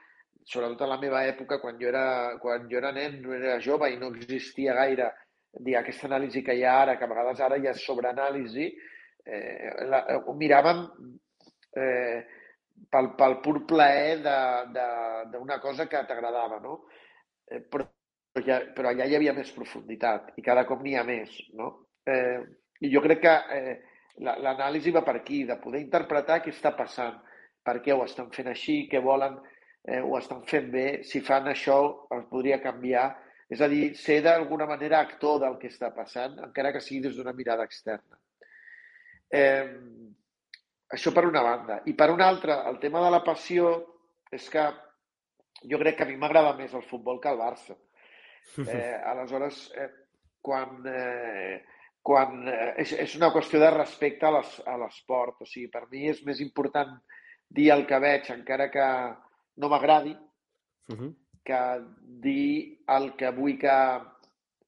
sobretot 0.50 0.82
a 0.82 0.88
la 0.90 0.98
meva 0.98 1.22
època, 1.28 1.60
quan 1.62 1.76
jo 1.78 1.88
era, 1.90 2.38
quan 2.42 2.66
jo 2.70 2.78
era 2.80 2.90
nen, 2.96 3.20
no 3.22 3.34
era 3.36 3.58
jove 3.62 3.90
i 3.92 3.98
no 4.00 4.10
existia 4.14 4.74
gaire 4.74 5.10
dir, 5.58 5.76
aquesta 5.76 6.06
anàlisi 6.08 6.42
que 6.46 6.54
hi 6.54 6.64
ha 6.64 6.76
ara, 6.82 6.96
que 6.98 7.04
a 7.06 7.10
vegades 7.10 7.40
ara 7.42 7.58
hi 7.58 7.68
ha 7.68 7.74
sobreanàlisi, 7.74 8.68
eh, 9.24 9.70
la, 9.90 10.04
ho 10.26 10.34
miràvem 10.38 10.84
eh, 11.76 12.20
pel, 12.90 13.12
pel 13.18 13.38
pur 13.44 13.64
plaer 13.68 14.20
d'una 14.22 15.58
cosa 15.60 15.86
que 15.90 16.04
t'agradava, 16.06 16.60
no? 16.62 16.80
Eh, 17.50 17.60
però, 17.60 17.86
ja, 18.46 18.60
però 18.74 18.90
allà 18.90 19.06
hi 19.06 19.16
havia 19.18 19.34
més 19.36 19.50
profunditat 19.52 20.34
i 20.38 20.44
cada 20.46 20.64
cop 20.68 20.82
n'hi 20.84 20.96
ha 20.96 21.04
més, 21.04 21.34
no? 21.58 21.72
Eh, 22.06 22.40
I 22.80 22.90
jo 22.92 23.02
crec 23.04 23.20
que 23.26 23.32
eh, 23.56 23.74
l'anàlisi 24.24 24.92
va 24.94 25.02
per 25.04 25.18
aquí, 25.20 25.44
de 25.44 25.58
poder 25.60 25.82
interpretar 25.82 26.40
què 26.44 26.52
està 26.54 26.72
passant, 26.76 27.18
per 27.62 27.80
què 27.84 27.92
ho 27.92 28.04
estan 28.06 28.30
fent 28.32 28.48
així, 28.48 28.86
què 28.88 29.02
volen, 29.04 29.36
eh, 29.84 30.00
ho 30.00 30.16
estan 30.18 30.42
fent 30.48 30.70
bé, 30.72 30.86
si 31.04 31.20
fan 31.24 31.50
això 31.50 31.80
es 32.16 32.24
podria 32.30 32.60
canviar. 32.62 33.10
És 33.50 33.60
a 33.60 33.68
dir, 33.70 33.94
ser 33.98 34.20
d'alguna 34.22 34.66
manera 34.70 35.00
actor 35.02 35.40
del 35.42 35.56
que 35.58 35.70
està 35.72 35.90
passant, 35.94 36.36
encara 36.46 36.70
que 36.72 36.82
sigui 36.84 37.08
des 37.08 37.16
d'una 37.16 37.34
mirada 37.34 37.66
externa. 37.66 38.18
Eh, 39.30 39.66
això 40.94 41.12
per 41.14 41.24
una 41.26 41.42
banda. 41.42 41.80
I 41.90 41.94
per 41.98 42.10
una 42.14 42.28
altra, 42.30 42.60
el 42.70 42.78
tema 42.82 43.02
de 43.02 43.10
la 43.10 43.24
passió 43.26 43.72
és 44.30 44.46
que 44.50 44.64
jo 45.66 45.78
crec 45.82 45.98
que 45.98 46.06
a 46.06 46.08
mi 46.08 46.16
m'agrada 46.18 46.54
més 46.58 46.74
el 46.74 46.86
futbol 46.86 47.20
que 47.22 47.32
el 47.32 47.40
Barça. 47.40 47.76
Eh, 48.60 48.96
aleshores, 49.06 49.56
eh, 49.76 49.90
quan, 50.42 50.80
eh, 50.88 51.60
quan 52.02 52.48
eh, 52.48 52.72
és, 52.82 52.94
és 53.04 53.12
una 53.18 53.28
qüestió 53.30 53.60
de 53.60 53.68
respecte 53.70 54.26
a 54.26 54.32
l'esport. 54.80 55.42
O 55.44 55.46
sigui, 55.46 55.68
per 55.70 55.84
mi 55.90 56.06
és 56.10 56.22
més 56.26 56.40
important 56.42 56.96
dir 57.46 57.68
el 57.74 57.84
que 57.86 58.00
veig, 58.02 58.30
encara 58.32 58.70
que 58.72 58.86
no 59.60 59.68
m'agradi, 59.70 60.14
uh 60.14 60.96
-huh. 60.96 61.12
Que 61.50 61.60
dir 62.22 62.78
el 62.96 63.12
que 63.18 63.34
vull 63.34 63.58
que 63.58 63.76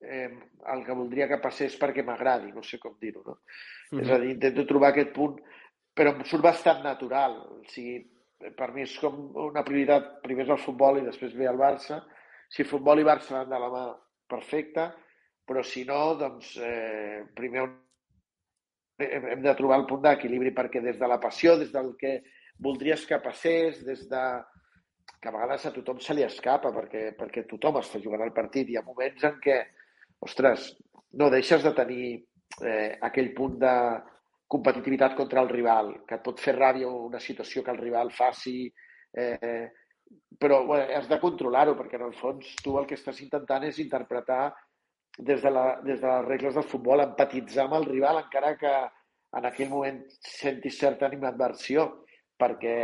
eh, 0.02 0.30
el 0.74 0.84
que 0.84 0.96
voldria 0.98 1.28
que 1.30 1.40
passés 1.42 1.76
perquè 1.78 2.04
m'agradi, 2.06 2.52
no 2.52 2.62
sé 2.66 2.78
com 2.82 2.96
dir-ho, 3.00 3.22
no? 3.26 3.38
Uh 3.92 3.98
-huh. 3.98 4.02
És 4.02 4.10
a 4.10 4.18
dir, 4.18 4.30
intento 4.30 4.66
trobar 4.66 4.90
aquest 4.90 5.12
punt, 5.12 5.40
però 5.94 6.14
em 6.14 6.24
surt 6.24 6.42
bastant 6.42 6.82
natural. 6.82 7.38
O 7.50 7.62
sigui, 7.68 8.00
per 8.56 8.72
mi 8.72 8.82
és 8.82 8.98
com 8.98 9.36
una 9.36 9.62
prioritat, 9.62 10.20
primer 10.22 10.44
és 10.44 10.50
el 10.50 10.58
futbol 10.58 10.98
i 10.98 11.06
després 11.06 11.36
ve 11.36 11.46
el 11.46 11.58
Barça. 11.58 12.02
Si 12.48 12.64
futbol 12.64 13.00
i 13.00 13.04
Barça 13.04 13.32
van 13.32 13.48
de 13.48 13.58
la 13.58 13.70
mà, 13.70 13.84
perfecte, 14.26 14.92
però 15.44 15.62
si 15.62 15.84
no, 15.84 16.14
doncs 16.14 16.56
eh, 16.56 17.24
primer 17.34 17.68
hem 18.98 19.42
de 19.42 19.54
trobar 19.54 19.80
el 19.80 19.86
punt 19.86 20.02
d'equilibri 20.02 20.52
perquè 20.54 20.80
des 20.80 20.98
de 20.98 21.08
la 21.08 21.18
passió, 21.18 21.56
des 21.58 21.72
del 21.72 21.96
que 21.98 22.22
voldries 22.58 23.06
que 23.06 23.18
passés, 23.18 23.84
des 23.84 24.08
de 24.08 24.24
que 25.22 25.30
a 25.30 25.34
vegades 25.34 25.66
a 25.66 25.72
tothom 25.74 26.00
se 26.02 26.14
li 26.14 26.24
escapa 26.26 26.72
perquè, 26.74 27.12
perquè 27.18 27.44
tothom 27.48 27.78
està 27.80 28.00
jugant 28.02 28.24
al 28.24 28.34
partit. 28.34 28.68
Hi 28.68 28.78
ha 28.80 28.86
moments 28.86 29.22
en 29.28 29.38
què, 29.42 29.58
ostres, 30.26 30.72
no 31.18 31.30
deixes 31.30 31.62
de 31.62 31.72
tenir 31.76 32.06
eh, 32.64 32.98
aquell 33.08 33.30
punt 33.36 33.58
de 33.62 33.74
competitivitat 34.52 35.14
contra 35.16 35.40
el 35.40 35.48
rival, 35.48 35.94
que 36.08 36.18
et 36.18 36.24
pot 36.24 36.40
fer 36.40 36.56
ràbia 36.56 36.90
una 36.90 37.20
situació 37.22 37.62
que 37.64 37.72
el 37.72 37.80
rival 37.80 38.10
faci, 38.12 38.66
eh, 39.16 39.64
però 40.38 40.58
bé, 40.68 40.82
has 40.96 41.08
de 41.08 41.18
controlar-ho, 41.22 41.76
perquè 41.78 41.96
en 41.96 42.08
el 42.10 42.16
fons 42.18 42.50
tu 42.64 42.76
el 42.80 42.88
que 42.88 42.98
estàs 42.98 43.22
intentant 43.24 43.64
és 43.64 43.80
interpretar 43.80 44.50
des 45.18 45.40
de, 45.40 45.50
la, 45.52 45.64
des 45.84 46.00
de 46.00 46.08
les 46.08 46.26
regles 46.26 46.58
del 46.58 46.68
futbol, 46.68 47.04
empatitzar 47.04 47.66
amb 47.66 47.78
el 47.80 47.88
rival, 47.88 48.20
encara 48.24 48.56
que 48.60 48.74
en 49.38 49.48
aquell 49.48 49.70
moment 49.72 50.02
sentis 50.20 50.78
certa 50.80 51.08
animadversió 51.08 51.86
perquè, 52.40 52.76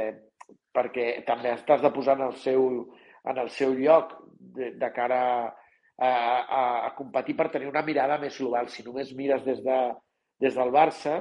perquè 0.79 1.09
també 1.27 1.53
estàs 1.55 1.83
de 1.83 1.91
posar 1.95 2.17
en 2.19 2.29
el 2.29 2.37
seu, 2.43 2.69
en 3.27 3.41
el 3.43 3.51
seu 3.55 3.75
lloc 3.75 4.15
de, 4.39 4.71
de 4.79 4.91
cara 4.95 5.23
a, 5.99 6.09
a, 6.09 6.63
a 6.87 6.91
competir 6.99 7.35
per 7.39 7.51
tenir 7.55 7.71
una 7.71 7.83
mirada 7.87 8.19
més 8.23 8.39
global. 8.39 8.71
Si 8.71 8.87
només 8.87 9.15
mires 9.19 9.43
des, 9.47 9.63
de, 9.65 9.79
des 10.45 10.55
del 10.55 10.71
Barça, 10.75 11.19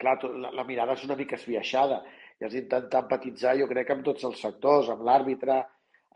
clar, 0.00 0.16
la, 0.24 0.52
la 0.60 0.66
mirada 0.68 0.96
és 0.96 1.04
una 1.08 1.18
mica 1.20 1.36
esbiaixada 1.40 2.00
i 2.40 2.46
has 2.46 2.56
d'intentar 2.56 3.04
empatitzar, 3.04 3.58
jo 3.60 3.68
crec, 3.70 3.92
amb 3.92 4.06
tots 4.08 4.24
els 4.26 4.40
sectors, 4.42 4.88
amb 4.90 5.04
l'àrbitre, 5.06 5.60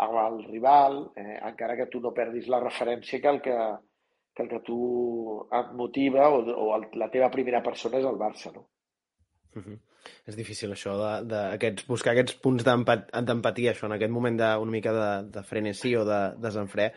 amb 0.02 0.16
el 0.22 0.40
rival, 0.48 1.02
eh, 1.18 1.36
encara 1.50 1.76
que 1.78 1.88
tu 1.92 2.00
no 2.02 2.14
perdis 2.16 2.48
la 2.50 2.62
referència 2.64 3.20
que 3.22 3.30
el 3.30 3.42
que, 3.44 3.58
que, 4.32 4.46
el 4.46 4.50
que 4.54 4.62
tu 4.66 4.80
et 5.60 5.74
motiva 5.78 6.30
o, 6.34 6.40
o 6.54 6.72
el, 6.78 6.88
la 7.02 7.10
teva 7.12 7.30
primera 7.34 7.62
persona 7.62 8.00
és 8.00 8.08
el 8.08 8.18
Barça, 8.18 8.54
no? 8.54 8.66
Uh 9.58 9.62
-huh 9.62 9.78
és 10.28 10.36
difícil 10.36 10.72
això 10.72 10.94
de, 10.98 11.10
de 11.30 11.40
aquests, 11.56 11.86
buscar 11.88 12.12
aquests 12.12 12.36
punts 12.44 12.64
d'empatia, 12.66 13.72
això, 13.72 13.88
en 13.88 13.96
aquest 13.96 14.12
moment 14.12 14.36
d'una 14.40 14.74
mica 14.74 14.92
de, 14.94 15.08
de 15.34 15.42
frenesí 15.46 15.94
o 15.96 16.04
de 16.08 16.20
desenfre. 16.42 16.90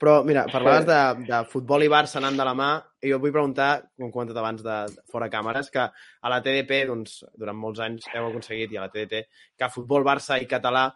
Però, 0.00 0.18
mira, 0.28 0.44
parlaves 0.52 0.86
de, 0.88 0.98
de 1.28 1.40
futbol 1.52 1.86
i 1.86 1.90
Barça 1.92 2.20
anant 2.20 2.38
de 2.38 2.46
la 2.46 2.54
mà, 2.58 2.70
i 3.02 3.12
jo 3.12 3.20
vull 3.22 3.34
preguntar, 3.34 3.70
com 3.96 4.08
he 4.08 4.14
comentat 4.14 4.42
abans 4.42 4.66
de, 4.66 4.76
de 4.92 5.06
fora 5.12 5.30
càmeres, 5.32 5.70
que 5.74 5.86
a 5.86 6.32
la 6.32 6.42
TDP, 6.44 6.84
doncs, 6.90 7.22
durant 7.38 7.58
molts 7.58 7.82
anys 7.84 8.10
heu 8.14 8.30
aconseguit, 8.30 8.74
i 8.74 8.80
a 8.80 8.86
la 8.86 8.92
TDT, 8.92 9.24
que 9.58 9.72
futbol, 9.72 10.06
Barça 10.06 10.38
i 10.42 10.50
català 10.50 10.88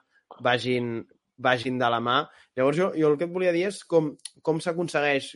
vagin, 0.45 1.01
vagin 1.43 1.79
de 1.81 1.89
la 1.91 2.01
mà. 2.05 2.21
Llavors, 2.57 2.77
jo, 2.77 2.91
jo 2.97 3.09
el 3.11 3.17
que 3.19 3.27
et 3.29 3.33
volia 3.33 3.53
dir 3.55 3.67
és 3.69 3.81
com, 3.89 4.13
com 4.45 4.61
s'aconsegueix 4.61 5.33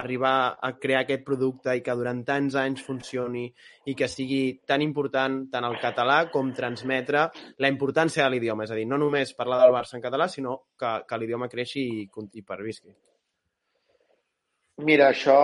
arribar 0.00 0.58
a 0.60 0.72
crear 0.80 1.02
aquest 1.04 1.24
producte 1.24 1.74
i 1.76 1.82
que 1.84 1.96
durant 1.96 2.20
tants 2.28 2.56
anys 2.60 2.82
funcioni 2.84 3.46
i 3.88 3.94
que 3.98 4.08
sigui 4.08 4.42
tan 4.68 4.84
important 4.84 5.46
tant 5.52 5.68
el 5.68 5.78
català 5.80 6.18
com 6.32 6.52
transmetre 6.56 7.24
la 7.58 7.72
importància 7.72 8.24
de 8.24 8.34
l'idioma. 8.34 8.66
És 8.66 8.74
a 8.74 8.78
dir, 8.78 8.86
no 8.88 9.00
només 9.00 9.34
parlar 9.38 9.62
del 9.62 9.74
Barça 9.74 9.96
en 9.98 10.04
català, 10.04 10.28
sinó 10.28 10.58
que, 10.78 10.98
que 11.08 11.18
l'idioma 11.18 11.50
creixi 11.52 11.86
i, 12.02 12.06
i 12.08 12.46
pervisqui. 12.46 12.94
Mira, 14.82 15.10
això 15.12 15.38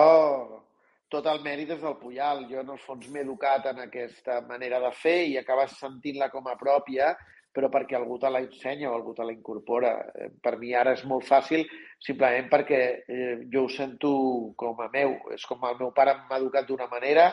tot 1.09 1.25
el 1.29 1.41
mèrit 1.41 1.71
és 1.73 1.81
del 1.81 1.97
Puyal. 1.97 2.45
Jo, 2.51 2.61
en 2.61 2.73
el 2.75 2.79
fons, 2.83 3.07
m'he 3.09 3.23
educat 3.25 3.65
en 3.71 3.81
aquesta 3.85 4.39
manera 4.47 4.79
de 4.83 4.91
fer 4.93 5.19
i 5.31 5.37
acabes 5.39 5.77
sentint-la 5.81 6.29
com 6.33 6.47
a 6.47 6.57
pròpia 6.59 7.15
però 7.51 7.69
perquè 7.73 7.97
algú 7.97 8.19
te 8.21 8.29
la 8.29 8.41
ensenya 8.43 8.91
o 8.91 8.95
algú 8.95 9.13
te 9.17 9.25
la 9.25 9.33
incorpora. 9.33 9.93
Eh, 10.13 10.29
per 10.41 10.57
mi 10.61 10.73
ara 10.77 10.93
és 10.97 11.03
molt 11.09 11.25
fàcil 11.27 11.65
simplement 11.99 12.49
perquè 12.51 12.81
eh, 13.03 13.35
jo 13.51 13.65
ho 13.65 13.69
sento 13.73 14.11
com 14.59 14.81
a 14.81 14.89
meu. 14.93 15.15
És 15.35 15.45
com 15.49 15.63
el 15.67 15.77
meu 15.79 15.93
pare 15.95 16.15
m'ha 16.29 16.39
educat 16.39 16.67
d'una 16.69 16.87
manera, 16.91 17.29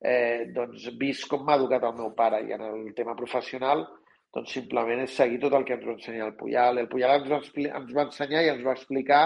eh, 0.00 0.50
doncs 0.54 0.90
vist 1.00 1.28
com 1.30 1.44
m'ha 1.44 1.58
educat 1.60 1.86
el 1.88 1.96
meu 2.00 2.12
pare. 2.16 2.42
I 2.44 2.56
en 2.56 2.66
el 2.68 2.90
tema 2.96 3.16
professional, 3.16 3.86
doncs 4.34 4.52
simplement 4.58 5.04
és 5.04 5.16
seguir 5.16 5.40
tot 5.42 5.54
el 5.56 5.64
que 5.64 5.78
ens 5.78 5.86
va 5.86 5.96
ensenyar 5.96 6.28
el 6.28 6.36
Puyal. 6.36 6.82
El 6.82 6.90
Puyal 6.90 7.20
ens 7.20 7.30
va, 7.32 7.40
ens 7.80 7.96
va 7.96 8.06
ensenyar 8.08 8.44
i 8.44 8.52
ens 8.52 8.64
va 8.66 8.76
explicar 8.76 9.24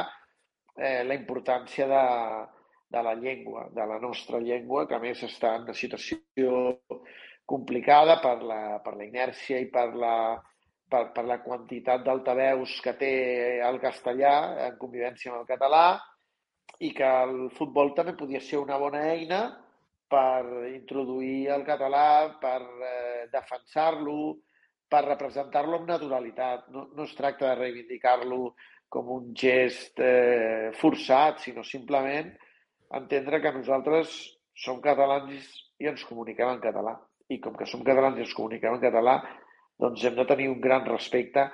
eh, 0.77 1.03
la 1.05 1.17
importància 1.19 1.89
de, 1.91 2.05
de 2.95 3.03
la 3.03 3.15
llengua, 3.15 3.69
de 3.75 3.87
la 3.87 3.99
nostra 3.99 4.39
llengua, 4.39 4.87
que 4.87 4.97
a 4.97 5.03
més 5.03 5.23
està 5.27 5.57
en 5.57 5.67
una 5.69 5.77
situació 5.77 6.77
complicada 7.49 8.19
per 8.21 8.43
la, 8.45 8.63
per 8.85 8.95
la 8.99 9.07
inèrcia 9.07 9.57
i 9.63 9.71
per 9.73 9.95
la, 9.97 10.17
per, 10.93 11.07
per 11.15 11.25
la 11.25 11.39
quantitat 11.41 12.05
d'altaveus 12.05 12.75
que 12.85 12.93
té 13.01 13.13
el 13.65 13.81
castellà 13.81 14.35
en 14.67 14.77
convivència 14.81 15.33
amb 15.33 15.41
el 15.41 15.49
català 15.49 15.87
i 16.85 16.93
que 16.93 17.09
el 17.23 17.49
futbol 17.57 17.95
també 17.97 18.13
podia 18.19 18.43
ser 18.45 18.61
una 18.61 18.77
bona 18.81 19.07
eina 19.15 19.41
per 20.09 20.45
introduir 20.75 21.49
el 21.57 21.65
català, 21.65 22.37
per 22.41 22.61
eh, 22.61 23.25
defensar-lo, 23.33 24.37
per 24.89 25.03
representar-lo 25.07 25.81
amb 25.81 25.89
naturalitat. 25.89 26.69
No, 26.73 26.87
no 26.97 27.09
es 27.09 27.17
tracta 27.17 27.51
de 27.51 27.59
reivindicar-lo 27.63 28.55
com 28.93 29.11
un 29.17 29.35
gest 29.37 30.01
eh, 30.01 30.71
forçat, 30.81 31.45
sinó 31.45 31.65
simplement 31.65 32.33
entendre 33.01 33.41
que 33.45 33.57
nosaltres 33.57 34.17
som 34.57 34.81
catalans 34.85 35.53
i 35.81 35.89
ens 35.89 36.05
comuniquem 36.09 36.57
en 36.57 36.65
català 36.65 36.97
i 37.29 37.41
com 37.45 37.57
que 37.57 37.67
som 37.69 37.85
catalans 37.85 38.19
i 38.19 38.25
ens 38.25 38.35
comuniquem 38.37 38.79
en 38.79 38.83
català, 38.83 39.19
doncs 39.79 40.05
hem 40.05 40.17
de 40.17 40.27
tenir 40.27 40.49
un 40.51 40.61
gran 40.61 40.87
respecte 40.89 41.45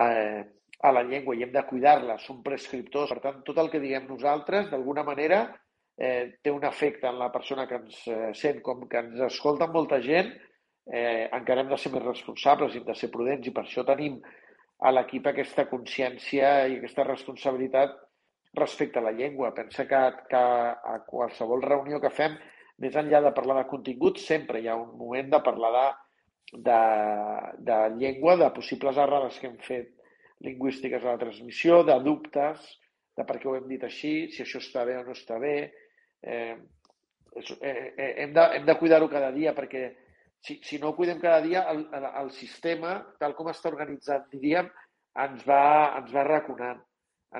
eh, 0.00 0.42
a 0.86 0.92
la 0.92 1.02
llengua 1.02 1.36
i 1.36 1.44
hem 1.44 1.52
de 1.52 1.64
cuidar-la, 1.68 2.18
som 2.22 2.42
prescriptors. 2.44 3.12
Per 3.12 3.22
tant, 3.24 3.42
tot 3.46 3.58
el 3.60 3.70
que 3.72 3.82
diguem 3.82 4.06
nosaltres, 4.08 4.70
d'alguna 4.70 5.04
manera, 5.04 5.42
eh, 5.98 6.38
té 6.42 6.52
un 6.52 6.64
efecte 6.68 7.08
en 7.08 7.18
la 7.18 7.30
persona 7.32 7.66
que 7.68 7.80
ens 7.80 8.02
eh, 8.08 8.32
sent, 8.36 8.62
com 8.64 8.86
que 8.88 9.02
ens 9.02 9.20
escolta 9.28 9.68
molta 9.72 10.00
gent, 10.04 10.32
eh, 10.92 11.28
encara 11.32 11.64
hem 11.64 11.70
de 11.72 11.78
ser 11.80 11.92
més 11.92 12.04
responsables 12.04 12.76
hem 12.76 12.84
de 12.86 12.94
ser 12.94 13.10
prudents 13.10 13.48
i 13.48 13.52
per 13.54 13.64
això 13.64 13.82
tenim 13.86 14.20
a 14.86 14.92
l'equip 14.92 15.26
aquesta 15.26 15.64
consciència 15.70 16.50
i 16.68 16.76
aquesta 16.76 17.06
responsabilitat 17.08 17.96
respecte 18.56 19.00
a 19.00 19.04
la 19.04 19.12
llengua. 19.12 19.54
Pensa 19.56 19.86
que, 19.88 20.02
que 20.30 20.42
a 20.94 21.00
qualsevol 21.08 21.64
reunió 21.64 22.00
que 22.00 22.12
fem 22.12 22.36
més 22.82 22.96
enllà 22.96 23.22
de 23.24 23.32
parlar 23.36 23.60
de 23.60 23.68
contingut, 23.70 24.20
sempre 24.20 24.60
hi 24.60 24.68
ha 24.68 24.76
un 24.76 24.96
moment 24.98 25.30
de 25.32 25.40
parlar 25.44 25.72
de, 25.76 25.90
de, 26.52 26.80
de 27.68 27.78
llengua, 27.96 28.36
de 28.36 28.50
possibles 28.54 28.98
errades 29.00 29.38
que 29.40 29.50
hem 29.50 29.58
fet 29.64 29.92
lingüístiques 30.44 31.04
a 31.04 31.14
la 31.14 31.20
transmissió, 31.20 31.82
de 31.88 31.96
dubtes, 32.04 32.64
de 33.16 33.24
per 33.24 33.38
què 33.40 33.48
ho 33.48 33.56
hem 33.56 33.68
dit 33.70 33.84
així, 33.88 34.14
si 34.32 34.44
això 34.44 34.60
està 34.60 34.84
bé 34.84 34.98
o 35.00 35.04
no 35.06 35.14
està 35.16 35.38
bé. 35.40 35.56
Eh, 36.22 36.56
eh, 37.36 37.70
eh, 37.70 38.12
hem 38.24 38.34
de, 38.36 38.44
hem 38.58 38.66
de 38.68 38.76
cuidar-ho 38.80 39.08
cada 39.12 39.30
dia 39.32 39.54
perquè 39.56 39.86
si, 40.44 40.58
si 40.62 40.78
no 40.78 40.90
ho 40.90 40.96
cuidem 40.96 41.20
cada 41.22 41.40
dia, 41.44 41.64
el, 41.72 41.86
el, 41.96 42.08
el 42.22 42.30
sistema, 42.36 42.98
tal 43.20 43.34
com 43.38 43.48
està 43.50 43.72
organitzat, 43.72 44.28
diríem, 44.32 44.68
ens 45.24 45.46
va, 45.48 45.62
ens 45.98 46.12
va 46.12 46.26
raconant, 46.28 46.82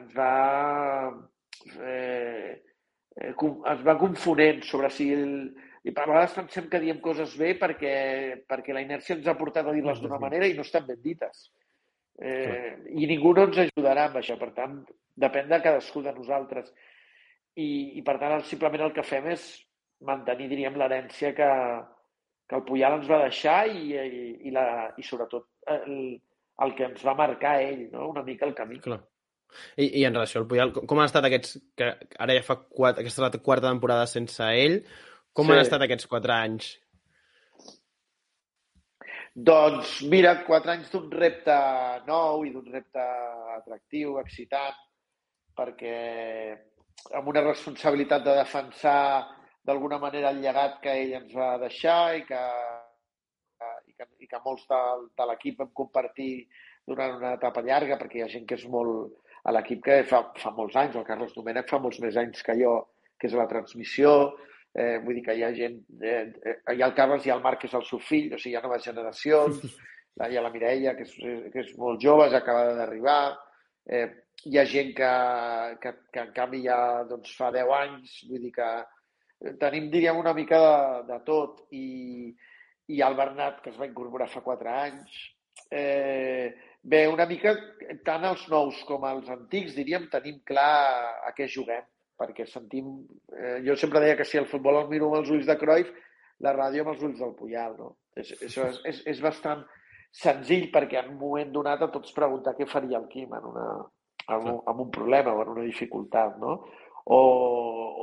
ens 0.00 0.16
va 0.16 0.30
eh, 1.84 2.56
eh, 3.20 3.32
es 3.32 3.86
va 3.86 3.98
confonent 4.00 4.62
sobre 4.66 4.90
si... 4.90 5.10
El, 5.14 5.32
I 5.86 5.92
a 5.94 6.02
vegades 6.02 6.32
pensem 6.34 6.64
que 6.66 6.80
diem 6.82 6.98
coses 6.98 7.36
bé 7.38 7.52
perquè, 7.60 7.94
perquè 8.50 8.74
la 8.74 8.82
inèrcia 8.82 9.14
ens 9.14 9.28
ha 9.30 9.36
portat 9.38 9.68
a 9.68 9.74
dir-les 9.74 10.00
d'una 10.02 10.18
manera 10.18 10.48
i 10.50 10.56
no 10.56 10.64
estan 10.66 10.82
ben 10.88 10.98
dites. 11.02 11.44
Eh, 12.18 12.72
I 12.90 13.06
ningú 13.06 13.30
no 13.36 13.44
ens 13.46 13.60
ajudarà 13.62 14.08
amb 14.08 14.18
això. 14.18 14.34
Per 14.40 14.50
tant, 14.56 14.80
depèn 15.14 15.46
de 15.52 15.60
cadascú 15.62 16.02
de 16.02 16.14
nosaltres. 16.16 16.72
I, 17.54 17.68
i 18.00 18.02
per 18.02 18.16
tant, 18.18 18.42
simplement 18.50 18.88
el 18.88 18.96
que 18.96 19.06
fem 19.06 19.30
és 19.30 19.46
mantenir, 20.04 20.50
diríem, 20.50 20.74
l'herència 20.76 21.30
que, 21.36 21.50
que 22.50 22.58
el 22.58 22.64
Puyal 22.66 22.98
ens 22.98 23.10
va 23.10 23.22
deixar 23.22 23.60
i, 23.70 23.94
i, 23.94 24.24
i, 24.48 24.54
la, 24.54 24.66
i 24.98 25.06
sobretot 25.06 25.46
el, 25.72 26.16
el 26.66 26.74
que 26.76 26.90
ens 26.90 27.04
va 27.06 27.16
marcar 27.18 27.60
ell, 27.62 27.86
no? 27.92 28.10
una 28.10 28.24
mica 28.26 28.46
el 28.48 28.58
camí. 28.58 28.80
Clar. 28.84 29.00
I, 29.76 29.86
I 30.00 30.06
en 30.08 30.16
relació 30.16 30.42
al 30.42 30.48
Puyol, 30.50 30.72
com, 30.76 30.98
han 30.98 31.10
estat 31.10 31.28
aquests... 31.28 31.58
que 31.78 31.92
ara 32.18 32.36
ja 32.36 32.44
fa 32.46 32.58
quatre, 32.64 33.04
aquesta 33.04 33.24
la 33.24 33.30
quarta 33.38 33.70
temporada 33.70 34.08
sense 34.10 34.50
ell. 34.64 34.80
Com 35.36 35.48
sí. 35.48 35.54
han 35.54 35.62
estat 35.62 35.84
aquests 35.84 36.08
quatre 36.10 36.34
anys? 36.36 36.72
Doncs 39.36 39.98
mira, 40.08 40.32
quatre 40.46 40.72
anys 40.72 40.88
d'un 40.92 41.10
repte 41.12 41.56
nou 42.06 42.46
i 42.48 42.52
d'un 42.54 42.70
repte 42.72 43.02
atractiu, 43.58 44.14
excitant, 44.22 44.78
perquè 45.56 45.96
amb 47.18 47.28
una 47.28 47.42
responsabilitat 47.44 48.24
de 48.24 48.36
defensar 48.38 49.26
d'alguna 49.66 49.98
manera 50.00 50.30
el 50.32 50.40
llegat 50.40 50.80
que 50.80 50.94
ell 51.02 51.12
ens 51.18 51.34
va 51.36 51.50
deixar 51.60 52.16
i 52.16 52.24
que, 52.24 52.40
i 53.90 53.92
que, 53.98 54.08
i 54.24 54.30
que 54.30 54.40
molts 54.44 54.64
de, 54.70 54.80
de 55.18 55.28
l'equip 55.28 55.60
vam 55.60 55.72
compartir 55.82 56.30
durant 56.86 57.18
una 57.18 57.34
etapa 57.36 57.64
llarga, 57.66 57.98
perquè 58.00 58.20
hi 58.20 58.24
ha 58.26 58.32
gent 58.38 58.46
que 58.48 58.56
és 58.56 58.66
molt... 58.70 59.18
a 59.46 59.54
l'equip 59.54 59.84
que 59.86 60.00
fa, 60.10 60.22
fa 60.42 60.52
molts 60.56 60.76
anys, 60.80 60.98
el 60.98 61.06
Carles 61.06 61.34
Domènec 61.36 61.70
fa 61.70 61.80
molts 61.82 62.00
més 62.02 62.18
anys 62.18 62.42
que 62.46 62.56
jo, 62.58 62.74
que 63.16 63.28
és 63.30 63.36
la 63.38 63.46
transmissió, 63.50 64.12
eh, 64.74 64.98
vull 65.04 65.18
dir 65.18 65.24
que 65.28 65.36
hi 65.38 65.44
ha 65.46 65.52
gent... 65.54 65.78
Eh, 66.02 66.22
eh, 66.42 66.56
hi 66.74 66.82
ha 66.82 66.90
el 66.90 66.96
Carles 66.98 67.26
i 67.28 67.32
el 67.34 67.42
Marc, 67.44 67.62
que 67.62 67.70
és 67.70 67.76
el 67.78 67.86
seu 67.88 68.02
fill, 68.02 68.32
o 68.34 68.40
sigui, 68.40 68.56
hi 68.56 68.58
ha 68.58 68.64
noves 68.64 68.84
generacions, 68.88 69.62
hi 70.26 70.36
ha 70.36 70.44
la 70.44 70.52
Mireia, 70.52 70.96
que 70.98 71.06
és, 71.06 71.14
que 71.52 71.62
és 71.62 71.72
molt 71.80 72.02
jove, 72.02 72.26
és 72.26 72.36
acabada 72.36 72.74
d'arribar, 72.80 73.20
eh, 73.86 74.06
hi 74.50 74.58
ha 74.58 74.66
gent 74.68 74.92
que, 74.98 75.12
que, 75.82 75.94
que 76.12 76.26
en 76.26 76.34
canvi 76.36 76.64
ja 76.66 76.80
doncs, 77.08 77.32
fa 77.38 77.52
10 77.54 77.72
anys, 77.78 78.18
vull 78.28 78.44
dir 78.48 78.52
que 78.58 78.70
tenim, 79.62 79.90
diríem, 79.92 80.18
una 80.18 80.34
mica 80.34 80.58
de, 80.60 80.76
de 81.12 81.18
tot. 81.26 81.64
I, 81.76 82.34
i 82.92 83.02
el 83.02 83.16
Bernat, 83.18 83.62
que 83.62 83.72
es 83.72 83.78
va 83.80 83.88
incorporar 83.88 84.28
fa 84.30 84.42
4 84.44 84.74
anys, 84.74 85.16
eh, 85.70 86.54
bé, 86.86 87.02
una 87.10 87.26
mica 87.26 87.54
tant 88.06 88.24
els 88.28 88.46
nous 88.52 88.78
com 88.88 89.04
els 89.08 89.28
antics, 89.32 89.74
diríem, 89.76 90.08
tenim 90.12 90.40
clar 90.46 90.72
a 91.26 91.32
què 91.36 91.48
juguem, 91.50 91.84
perquè 92.18 92.46
sentim... 92.48 92.92
Eh, 93.34 93.58
jo 93.66 93.76
sempre 93.78 94.02
deia 94.04 94.16
que 94.18 94.26
si 94.28 94.38
el 94.40 94.48
futbol 94.50 94.80
el 94.80 94.90
miro 94.92 95.10
amb 95.10 95.20
els 95.20 95.32
ulls 95.34 95.48
de 95.48 95.58
Cruyff, 95.60 95.90
la 96.44 96.52
ràdio 96.56 96.84
amb 96.84 96.94
els 96.94 97.02
ulls 97.02 97.18
del 97.20 97.34
Puyal, 97.36 97.76
no? 97.80 97.90
És, 98.16 98.32
això 98.40 98.68
és, 98.70 98.80
és, 98.92 99.02
és 99.14 99.20
bastant 99.24 99.64
senzill 100.16 100.70
perquè 100.72 101.00
en 101.02 101.12
un 101.12 101.20
moment 101.20 101.52
donat 101.52 101.82
a 101.84 101.90
tots 101.92 102.14
preguntar 102.16 102.56
què 102.56 102.68
faria 102.68 103.00
el 103.00 103.08
Quim 103.12 103.34
en, 103.36 103.48
una, 103.50 103.66
en, 104.28 104.46
un, 104.52 104.60
en 104.62 104.82
un 104.86 104.90
problema 104.92 105.34
o 105.34 105.42
en 105.44 105.52
una 105.56 105.66
dificultat, 105.66 106.38
no? 106.40 106.56
O, 107.06 107.20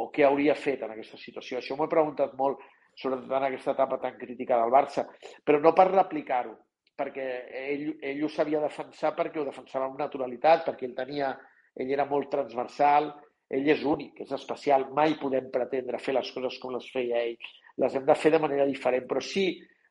o 0.03 0.09
què 0.13 0.27
hauria 0.27 0.55
fet 0.55 0.83
en 0.85 0.93
aquesta 0.93 1.17
situació. 1.19 1.59
Això 1.59 1.75
m'ho 1.75 1.87
he 1.87 1.93
preguntat 1.93 2.35
molt, 2.39 2.61
sobretot 2.99 3.31
en 3.31 3.47
aquesta 3.49 3.73
etapa 3.73 3.97
tan 4.03 4.19
crítica 4.19 4.59
del 4.61 4.71
Barça, 4.73 5.07
però 5.43 5.59
no 5.63 5.73
per 5.75 5.89
replicar-ho, 5.89 6.53
perquè 6.97 7.27
ell, 7.63 7.88
ell 8.01 8.23
ho 8.23 8.29
sabia 8.29 8.62
defensar 8.62 9.13
perquè 9.17 9.41
ho 9.41 9.47
defensava 9.47 9.89
amb 9.89 10.00
naturalitat, 10.00 10.65
perquè 10.67 10.88
ell 10.88 10.95
tenia, 10.97 11.33
ell 11.73 11.91
era 11.91 12.05
molt 12.09 12.29
transversal, 12.31 13.09
ell 13.53 13.69
és 13.69 13.83
únic, 13.85 14.23
és 14.25 14.31
especial, 14.33 14.88
mai 14.95 15.17
podem 15.21 15.50
pretendre 15.53 16.01
fer 16.01 16.15
les 16.17 16.31
coses 16.33 16.57
com 16.62 16.73
les 16.73 16.88
feia 16.93 17.21
ell, 17.25 17.38
les 17.81 17.95
hem 17.97 18.05
de 18.05 18.15
fer 18.17 18.31
de 18.33 18.41
manera 18.41 18.65
diferent, 18.69 19.05
però 19.09 19.21
sí 19.21 19.47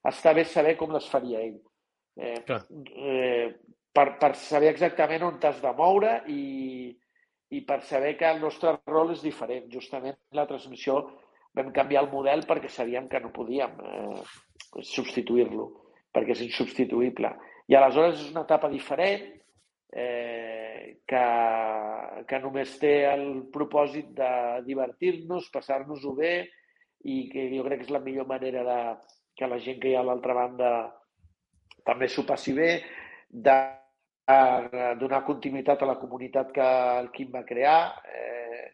està 0.09 0.33
bé 0.35 0.45
saber 0.49 0.77
com 0.79 0.95
les 0.95 1.07
faria 1.11 1.43
ell. 1.43 1.59
Eh, 2.19 2.39
eh, 2.53 3.47
per, 3.93 4.07
per 4.21 4.33
saber 4.41 4.73
exactament 4.73 5.25
on 5.27 5.39
t'has 5.41 5.61
de 5.63 5.73
moure 5.77 6.17
i, 6.33 6.91
i 7.53 7.61
per 7.69 7.81
saber 7.89 8.17
que 8.21 8.31
el 8.31 8.41
nostre 8.43 8.75
rol 8.89 9.13
és 9.15 9.23
diferent. 9.25 9.69
Justament 9.73 10.19
la 10.37 10.47
transmissió 10.49 10.99
vam 11.57 11.71
canviar 11.77 12.07
el 12.07 12.11
model 12.13 12.47
perquè 12.49 12.71
sabíem 12.73 13.09
que 13.13 13.21
no 13.21 13.33
podíem 13.35 13.79
eh, 13.85 14.23
substituir-lo, 14.81 15.69
perquè 16.13 16.37
és 16.37 16.45
insubstituïble. 16.47 17.31
I 17.69 17.77
aleshores 17.79 18.21
és 18.21 18.31
una 18.33 18.45
etapa 18.45 18.71
diferent 18.73 19.25
eh, 19.93 20.99
que, 21.09 21.27
que 22.29 22.41
només 22.43 22.75
té 22.81 22.95
el 23.11 23.27
propòsit 23.55 24.13
de 24.17 24.33
divertir-nos, 24.67 25.51
passar-nos-ho 25.55 26.15
bé 26.19 26.35
i 27.09 27.27
que 27.33 27.49
jo 27.53 27.65
crec 27.67 27.83
que 27.83 27.89
és 27.89 27.95
la 27.95 28.03
millor 28.05 28.29
manera 28.31 28.65
de 28.67 28.81
que 29.37 29.49
la 29.49 29.61
gent 29.63 29.81
que 29.81 29.91
hi 29.91 29.97
ha 29.97 30.03
a 30.03 30.09
l'altra 30.11 30.37
banda 30.37 30.73
també 31.87 32.09
s'ho 32.09 32.25
passi 32.29 32.53
bé, 32.55 32.73
de 33.33 33.57
donar 35.01 35.25
continuïtat 35.27 35.83
a 35.83 35.89
la 35.89 35.99
comunitat 35.99 36.53
que 36.55 36.67
el 37.01 37.09
Quim 37.15 37.33
va 37.33 37.43
crear, 37.49 37.97
eh, 38.07 38.69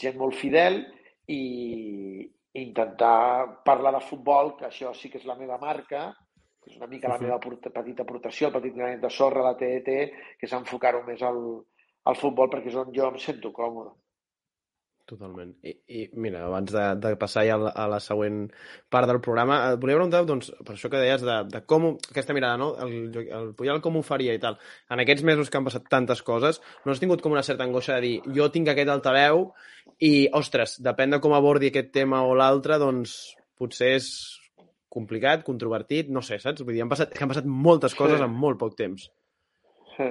gent 0.00 0.16
molt 0.16 0.34
fidel, 0.34 0.80
i 1.28 2.30
intentar 2.56 3.62
parlar 3.66 3.92
de 3.98 4.00
futbol, 4.00 4.54
que 4.56 4.66
això 4.70 4.94
sí 4.94 5.10
que 5.10 5.18
és 5.18 5.26
la 5.28 5.36
meva 5.36 5.58
marca, 5.60 6.08
que 6.66 6.74
és 6.74 6.80
una 6.80 6.90
mica 6.90 7.12
la 7.12 7.20
meva 7.22 7.38
petita 7.38 8.02
aportació, 8.02 8.48
el 8.48 8.56
petit 8.58 8.74
granet 8.74 9.04
de 9.04 9.10
sorra, 9.14 9.44
la 9.46 9.54
TET, 9.60 9.86
que 10.40 10.48
és 10.48 10.56
enfocar-ho 10.58 11.04
més 11.06 11.22
al, 11.22 11.38
al 12.10 12.18
futbol 12.18 12.50
perquè 12.50 12.72
és 12.72 12.80
on 12.80 12.90
jo 12.96 13.06
em 13.06 13.20
sento 13.22 13.52
còmode. 13.54 13.94
Totalment. 15.06 15.52
I, 15.62 15.70
i 15.86 16.00
mira, 16.18 16.40
abans 16.48 16.72
de, 16.74 16.82
de 16.98 17.12
passar 17.20 17.44
ja 17.46 17.54
a 17.54 17.60
la, 17.62 17.70
a 17.70 17.84
la 17.92 18.00
següent 18.02 18.40
part 18.90 19.06
del 19.06 19.20
programa, 19.22 19.60
et 19.70 19.78
volia 19.78 20.00
preguntar, 20.00 20.24
doncs, 20.26 20.48
per 20.66 20.74
això 20.74 20.90
que 20.90 20.98
deies 20.98 21.22
de, 21.22 21.36
de 21.52 21.60
com, 21.70 21.92
aquesta 22.10 22.34
mirada, 22.34 22.58
no? 22.58 22.72
El, 22.82 23.14
el 23.22 23.52
Puyol 23.54 23.78
com 23.84 24.00
ho 24.00 24.02
faria 24.02 24.34
i 24.34 24.40
tal. 24.42 24.58
En 24.90 25.04
aquests 25.04 25.22
mesos 25.28 25.46
que 25.52 25.60
han 25.60 25.68
passat 25.68 25.86
tantes 25.92 26.24
coses, 26.26 26.58
no 26.82 26.90
has 26.90 27.02
tingut 27.02 27.22
com 27.22 27.36
una 27.36 27.44
certa 27.46 27.62
angoixa 27.62 28.00
de 28.00 28.02
dir, 28.08 28.16
jo 28.34 28.50
tinc 28.50 28.72
aquest 28.72 28.90
altaveu 28.90 29.44
i, 30.02 30.26
ostres, 30.34 30.80
depèn 30.82 31.14
de 31.14 31.22
com 31.22 31.38
abordi 31.38 31.70
aquest 31.70 31.94
tema 31.94 32.24
o 32.26 32.34
l'altre, 32.34 32.80
doncs 32.82 33.14
potser 33.62 33.94
és 34.00 34.10
complicat, 34.96 35.44
controvertit, 35.46 36.06
no 36.12 36.22
sé, 36.24 36.36
saps? 36.42 36.60
Vull 36.64 36.74
dir, 36.74 36.82
han 36.84 36.92
passat, 36.92 37.08
han 37.20 37.32
passat 37.32 37.46
moltes 37.68 37.92
coses 37.98 38.18
sí. 38.18 38.24
en 38.26 38.32
molt 38.44 38.56
poc 38.60 38.72
temps. 38.78 39.00
Sí. 39.94 40.10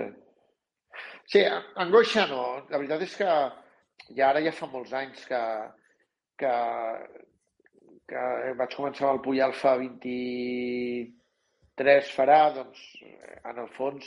Sí, 1.26 1.42
angoixa 1.82 2.24
no. 2.30 2.44
La 2.70 2.78
veritat 2.78 3.02
és 3.06 3.14
que 3.18 3.30
i 4.14 4.22
ara 4.22 4.42
ja 4.44 4.52
fa 4.54 4.68
molts 4.70 4.94
anys 4.94 5.26
que, 5.30 5.40
que, 6.42 6.54
que 8.12 8.22
vaig 8.60 8.76
començar 8.78 9.14
el 9.14 9.22
Puyal 9.26 9.54
fa 9.58 9.72
23 9.82 12.12
farà, 12.18 12.40
doncs 12.54 12.80
en 13.02 13.56
el 13.64 13.70
fons 13.78 14.04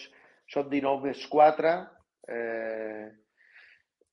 són 0.52 0.64
19 0.70 1.06
més 1.08 1.20
4 1.32 1.72
eh, 2.30 3.06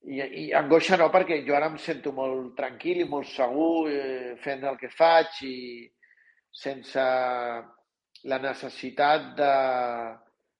i, 0.05 0.21
i 0.45 0.47
angoixa 0.57 0.97
no, 1.01 1.07
perquè 1.13 1.35
jo 1.45 1.53
ara 1.57 1.67
em 1.71 1.77
sento 1.81 2.09
molt 2.17 2.55
tranquil 2.57 2.97
i 3.03 3.09
molt 3.09 3.27
segur 3.29 3.89
eh, 3.91 4.33
fent 4.41 4.61
el 4.65 4.77
que 4.81 4.89
faig 4.93 5.29
i 5.45 5.55
sense 6.55 7.03
la 8.25 8.37
necessitat 8.41 9.33
de, 9.37 9.55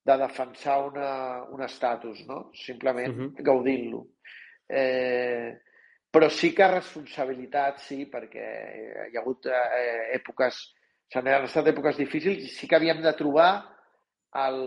de 0.05 0.17
defensar 0.21 0.79
una, 0.89 1.11
un 1.55 1.63
estatus, 1.65 2.25
no? 2.27 2.49
Simplement 2.53 3.13
uh 3.13 3.21
-huh. 3.21 3.43
gaudint-lo. 3.43 4.05
Eh, 4.67 5.61
però 6.11 6.29
sí 6.29 6.53
que 6.55 6.67
responsabilitat, 6.67 7.79
sí, 7.79 8.05
perquè 8.11 8.45
hi 9.11 9.17
ha 9.17 9.21
hagut 9.21 9.45
eh, 9.47 10.15
èpoques, 10.15 10.59
s'han 11.11 11.27
estat 11.27 11.67
èpoques 11.67 11.97
difícils 11.97 12.43
i 12.43 12.47
sí 12.47 12.67
que 12.67 12.75
havíem 12.75 13.01
de 13.01 13.13
trobar 13.13 13.51
el 14.45 14.61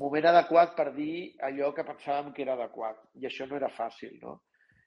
moment 0.00 0.26
adequat 0.26 0.74
per 0.76 0.92
dir 0.94 1.34
allò 1.48 1.72
que 1.72 1.84
pensàvem 1.84 2.32
que 2.32 2.42
era 2.42 2.54
adequat. 2.54 2.96
I 3.14 3.26
això 3.26 3.46
no 3.46 3.56
era 3.56 3.68
fàcil, 3.68 4.18
no? 4.22 4.42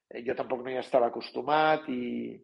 Eh, 0.09 0.23
jo 0.25 0.35
tampoc 0.35 0.63
no 0.63 0.69
hi 0.69 0.77
estava 0.77 1.07
acostumat 1.07 1.89
i, 1.89 2.37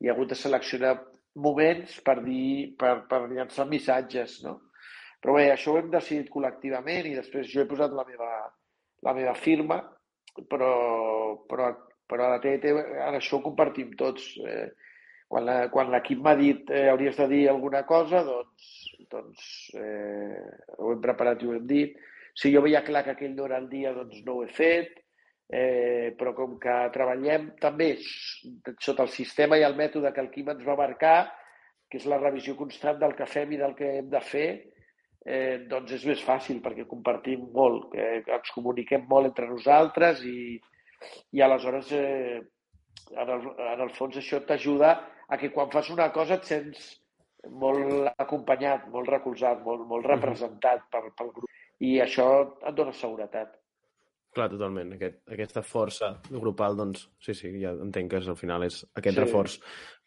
i 0.00 0.08
ha 0.08 0.12
hagut 0.12 0.28
de 0.28 0.38
seleccionar 0.38 0.94
moments 1.34 1.98
per 2.06 2.20
dir, 2.22 2.74
per, 2.78 3.06
per 3.10 3.24
llançar 3.30 3.66
missatges, 3.70 4.40
no? 4.46 4.58
Però 5.22 5.38
bé, 5.38 5.48
això 5.50 5.72
ho 5.72 5.80
hem 5.80 5.90
decidit 5.90 6.28
col·lectivament 6.30 7.08
i 7.08 7.16
després 7.16 7.48
jo 7.50 7.62
he 7.62 7.68
posat 7.68 7.94
la 7.96 8.04
meva, 8.06 8.30
la 9.06 9.14
meva 9.16 9.34
firma 9.34 9.80
però, 10.42 11.44
però, 11.46 11.70
però 12.06 12.26
a 12.26 12.32
la 12.34 12.40
TET 12.42 12.66
ara 12.66 13.18
això 13.18 13.38
ho 13.38 13.44
compartim 13.44 13.94
tots. 13.98 14.34
Eh, 14.44 14.72
quan 15.28 15.90
l'equip 15.90 16.20
m'ha 16.22 16.34
dit 16.38 16.68
eh, 16.70 16.88
hauries 16.90 17.16
de 17.18 17.28
dir 17.30 17.44
alguna 17.50 17.82
cosa, 17.88 18.22
doncs, 18.26 18.66
doncs 19.10 19.46
eh, 19.78 20.42
ho 20.78 20.92
hem 20.92 21.00
preparat 21.02 21.42
i 21.42 21.48
ho 21.48 21.54
hem 21.56 21.64
dit. 21.66 21.96
Si 22.34 22.52
jo 22.52 22.62
veia 22.62 22.84
clar 22.86 23.04
que 23.06 23.14
aquell 23.14 23.34
no 23.34 23.48
era 23.48 23.58
el 23.62 23.68
dia, 23.70 23.94
doncs 23.94 24.20
no 24.26 24.38
ho 24.38 24.44
he 24.44 24.50
fet, 24.52 25.03
eh, 25.48 26.14
però 26.18 26.34
com 26.36 26.58
que 26.60 26.74
treballem 26.94 27.50
també 27.60 27.94
sota 28.02 29.04
el 29.04 29.12
sistema 29.12 29.58
i 29.58 29.64
el 29.66 29.76
mètode 29.76 30.12
que 30.12 30.22
el 30.24 30.30
Quim 30.32 30.52
ens 30.54 30.64
va 30.66 30.78
marcar, 30.78 31.18
que 31.90 32.00
és 32.00 32.06
la 32.10 32.20
revisió 32.20 32.56
constant 32.56 32.98
del 33.00 33.14
que 33.18 33.28
fem 33.28 33.52
i 33.52 33.60
del 33.60 33.74
que 33.78 33.90
hem 33.98 34.08
de 34.10 34.22
fer, 34.24 34.48
eh, 35.24 35.64
doncs 35.70 35.92
és 35.98 36.06
més 36.08 36.24
fàcil 36.24 36.60
perquè 36.64 36.86
compartim 36.88 37.48
molt, 37.54 37.90
que 37.92 38.36
ens 38.38 38.54
comuniquem 38.56 39.06
molt 39.10 39.32
entre 39.32 39.48
nosaltres 39.50 40.24
i, 40.28 40.58
i 41.32 41.44
aleshores 41.44 41.92
eh, 41.96 42.40
en, 43.12 43.28
el, 43.28 43.48
en 43.74 43.86
el 43.86 43.92
fons 43.96 44.16
això 44.20 44.40
t'ajuda 44.44 44.94
a 45.28 45.40
que 45.40 45.50
quan 45.52 45.72
fas 45.72 45.90
una 45.90 46.10
cosa 46.12 46.38
et 46.38 46.48
sents 46.48 46.92
molt 47.60 48.08
acompanyat, 48.20 48.88
molt 48.92 49.10
recolzat, 49.12 49.60
molt, 49.64 49.84
molt 49.88 50.06
representat 50.08 50.86
pel, 50.92 51.10
pel 51.18 51.32
grup 51.36 51.84
i 51.84 51.98
això 52.00 52.26
et 52.64 52.76
dona 52.76 52.94
seguretat. 52.96 53.52
Clar, 54.34 54.48
totalment. 54.50 54.94
Aquest, 54.96 55.20
aquesta 55.30 55.62
força 55.62 56.10
grupal, 56.30 56.74
doncs, 56.78 57.06
sí, 57.22 57.36
sí, 57.38 57.52
ja 57.62 57.70
entenc 57.84 58.10
que 58.10 58.22
és, 58.22 58.30
al 58.30 58.38
final 58.38 58.66
és 58.66 58.80
aquest 58.98 59.14
sí. 59.14 59.20
reforç 59.22 59.58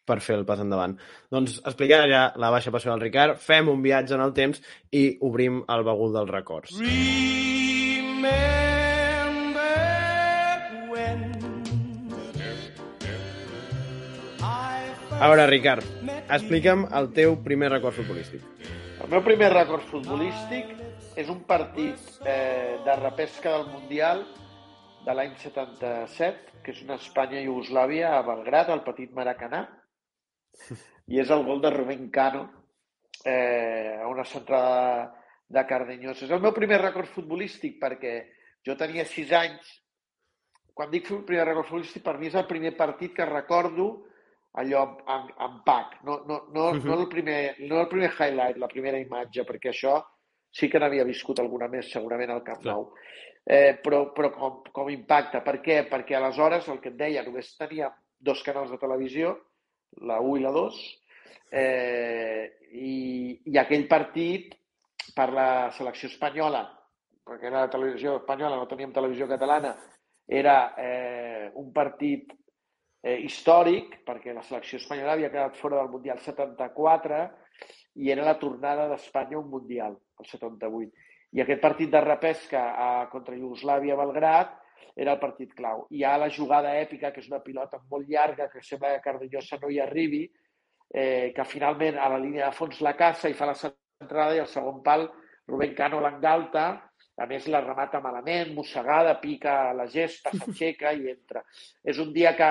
per 0.08 0.18
fer 0.24 0.38
el 0.40 0.44
pas 0.48 0.60
endavant. 0.60 0.96
Doncs 1.32 1.58
explicada 1.68 2.08
ja 2.10 2.22
la 2.40 2.52
baixa 2.52 2.72
passió 2.74 2.92
del 2.92 3.04
Ricard, 3.04 3.40
fem 3.40 3.68
un 3.72 3.82
viatge 3.84 4.16
en 4.16 4.24
el 4.24 4.34
temps 4.36 4.60
i 4.92 5.04
obrim 5.24 5.62
el 5.68 5.84
bagul 5.88 6.16
dels 6.16 6.32
records. 6.32 6.76
A 15.18 15.26
veure, 15.26 15.48
Ricard, 15.50 15.82
explica'm 16.30 16.86
el 16.94 17.10
teu 17.16 17.40
primer 17.42 17.72
record 17.72 17.96
futbolístic. 17.96 18.57
El 19.08 19.14
meu 19.14 19.22
primer 19.24 19.46
record 19.54 19.86
futbolístic 19.88 20.74
és 21.16 21.28
un 21.32 21.38
partit 21.48 21.96
eh, 22.28 22.76
de 22.84 22.96
repesca 22.98 23.54
del 23.54 23.70
Mundial 23.70 24.18
de 25.06 25.14
l'any 25.16 25.30
77, 25.40 26.58
que 26.60 26.74
és 26.74 26.82
una 26.84 26.98
Espanya-Iugoslàvia 27.00 28.10
a 28.12 28.26
Belgrat, 28.26 28.68
al 28.68 28.82
petit 28.84 29.14
Maracanà, 29.16 29.62
i 31.08 31.22
és 31.22 31.32
el 31.32 31.46
gol 31.46 31.64
de 31.64 31.70
Rubén 31.72 32.10
Cano 32.12 32.44
eh, 33.24 33.96
una 34.10 34.28
centrada 34.28 35.08
de 35.48 35.64
Cardenyós. 35.72 36.26
És 36.28 36.36
el 36.36 36.44
meu 36.44 36.52
primer 36.52 36.82
record 36.82 37.08
futbolístic 37.14 37.80
perquè 37.80 38.14
jo 38.60 38.76
tenia 38.76 39.08
sis 39.08 39.32
anys. 39.32 39.72
Quan 40.76 40.92
dic 40.92 41.08
primer 41.24 41.48
record 41.48 41.72
futbolístic, 41.72 42.04
per 42.04 42.18
mi 42.20 42.28
és 42.28 42.36
el 42.36 42.44
primer 42.52 42.76
partit 42.76 43.16
que 43.16 43.32
recordo 43.32 43.88
allò 44.52 44.84
en, 45.06 45.28
en, 45.38 45.58
pack, 45.64 45.98
no, 46.02 46.22
no, 46.26 46.44
no, 46.54 46.72
no, 46.72 47.00
el 47.00 47.08
primer, 47.08 47.56
no 47.60 47.82
el 47.82 47.88
primer 47.88 48.10
highlight, 48.14 48.56
la 48.58 48.70
primera 48.70 48.98
imatge, 48.98 49.44
perquè 49.46 49.72
això 49.72 49.98
sí 50.50 50.68
que 50.70 50.80
n'havia 50.80 51.06
viscut 51.06 51.40
alguna 51.42 51.68
més 51.68 51.90
segurament 51.92 52.32
al 52.32 52.44
Camp 52.46 52.64
Nou. 52.66 52.88
Eh, 53.48 53.78
però 53.82 54.10
però 54.12 54.30
com, 54.34 54.62
com 54.72 54.90
impacta. 54.92 55.40
Per 55.44 55.58
què? 55.64 55.82
Perquè 55.88 56.16
aleshores, 56.16 56.68
el 56.68 56.80
que 56.84 56.90
et 56.92 56.98
deia, 56.98 57.24
només 57.24 57.54
teníem 57.56 57.92
dos 58.18 58.42
canals 58.44 58.72
de 58.72 58.80
televisió, 58.80 59.36
la 60.08 60.18
1 60.20 60.40
i 60.40 60.42
la 60.44 60.52
2, 60.52 60.80
eh, 61.52 62.44
i, 62.72 62.96
i 63.48 63.60
aquell 63.60 63.86
partit 63.88 64.56
per 65.16 65.30
la 65.32 65.48
selecció 65.76 66.10
espanyola, 66.12 66.64
perquè 67.24 67.48
era 67.48 67.64
la 67.64 67.72
televisió 67.72 68.18
espanyola, 68.20 68.58
no 68.58 68.68
teníem 68.68 68.92
televisió 68.92 69.28
catalana, 69.30 69.74
era 70.28 70.74
eh, 70.76 71.48
un 71.56 71.72
partit 71.72 72.34
eh, 73.02 73.18
històric, 73.24 74.00
perquè 74.06 74.34
la 74.34 74.44
selecció 74.46 74.78
espanyola 74.80 75.14
havia 75.14 75.30
quedat 75.32 75.58
fora 75.58 75.78
del 75.80 75.92
Mundial 75.92 76.20
74 76.24 77.20
i 78.02 78.10
era 78.14 78.24
la 78.26 78.38
tornada 78.38 78.88
d'Espanya 78.90 79.36
a 79.38 79.42
un 79.42 79.50
Mundial, 79.50 79.96
el 80.18 80.26
78. 80.26 81.06
I 81.36 81.42
aquest 81.44 81.60
partit 81.60 81.90
de 81.92 82.00
repesca 82.00 82.62
a, 82.72 82.88
contra 83.12 83.36
Iugoslàvia 83.36 83.94
a 83.94 84.00
Belgrat 84.00 84.54
era 84.98 85.14
el 85.14 85.22
partit 85.22 85.52
clau. 85.54 85.86
Hi 85.94 86.02
ha 86.02 86.16
la 86.18 86.30
jugada 86.32 86.74
èpica, 86.80 87.12
que 87.12 87.22
és 87.22 87.28
una 87.30 87.42
pilota 87.44 87.80
molt 87.90 88.08
llarga, 88.08 88.48
que 88.50 88.62
sembla 88.64 88.96
que 88.96 89.04
Cardellosa 89.04 89.58
no 89.62 89.70
hi 89.70 89.78
arribi, 89.82 90.24
eh, 90.94 91.30
que 91.36 91.44
finalment 91.44 91.98
a 92.00 92.08
la 92.08 92.18
línia 92.22 92.48
de 92.48 92.56
fons 92.56 92.80
la 92.82 92.96
caça 92.96 93.28
i 93.28 93.36
fa 93.36 93.50
la 93.50 93.58
centrada 93.58 94.34
i 94.34 94.42
el 94.42 94.48
segon 94.50 94.82
pal 94.82 95.06
Rubén 95.48 95.74
Cano 95.76 96.00
l'engalta, 96.00 96.66
a 97.18 97.26
més 97.26 97.46
la 97.50 97.60
remata 97.64 98.00
malament, 98.00 98.52
mossegada, 98.54 99.16
pica 99.20 99.72
la 99.74 99.88
gespa, 99.90 100.32
s'aixeca 100.36 100.92
i 100.94 101.08
entra. 101.10 101.42
És 101.84 101.98
un 102.02 102.12
dia 102.14 102.34
que 102.38 102.50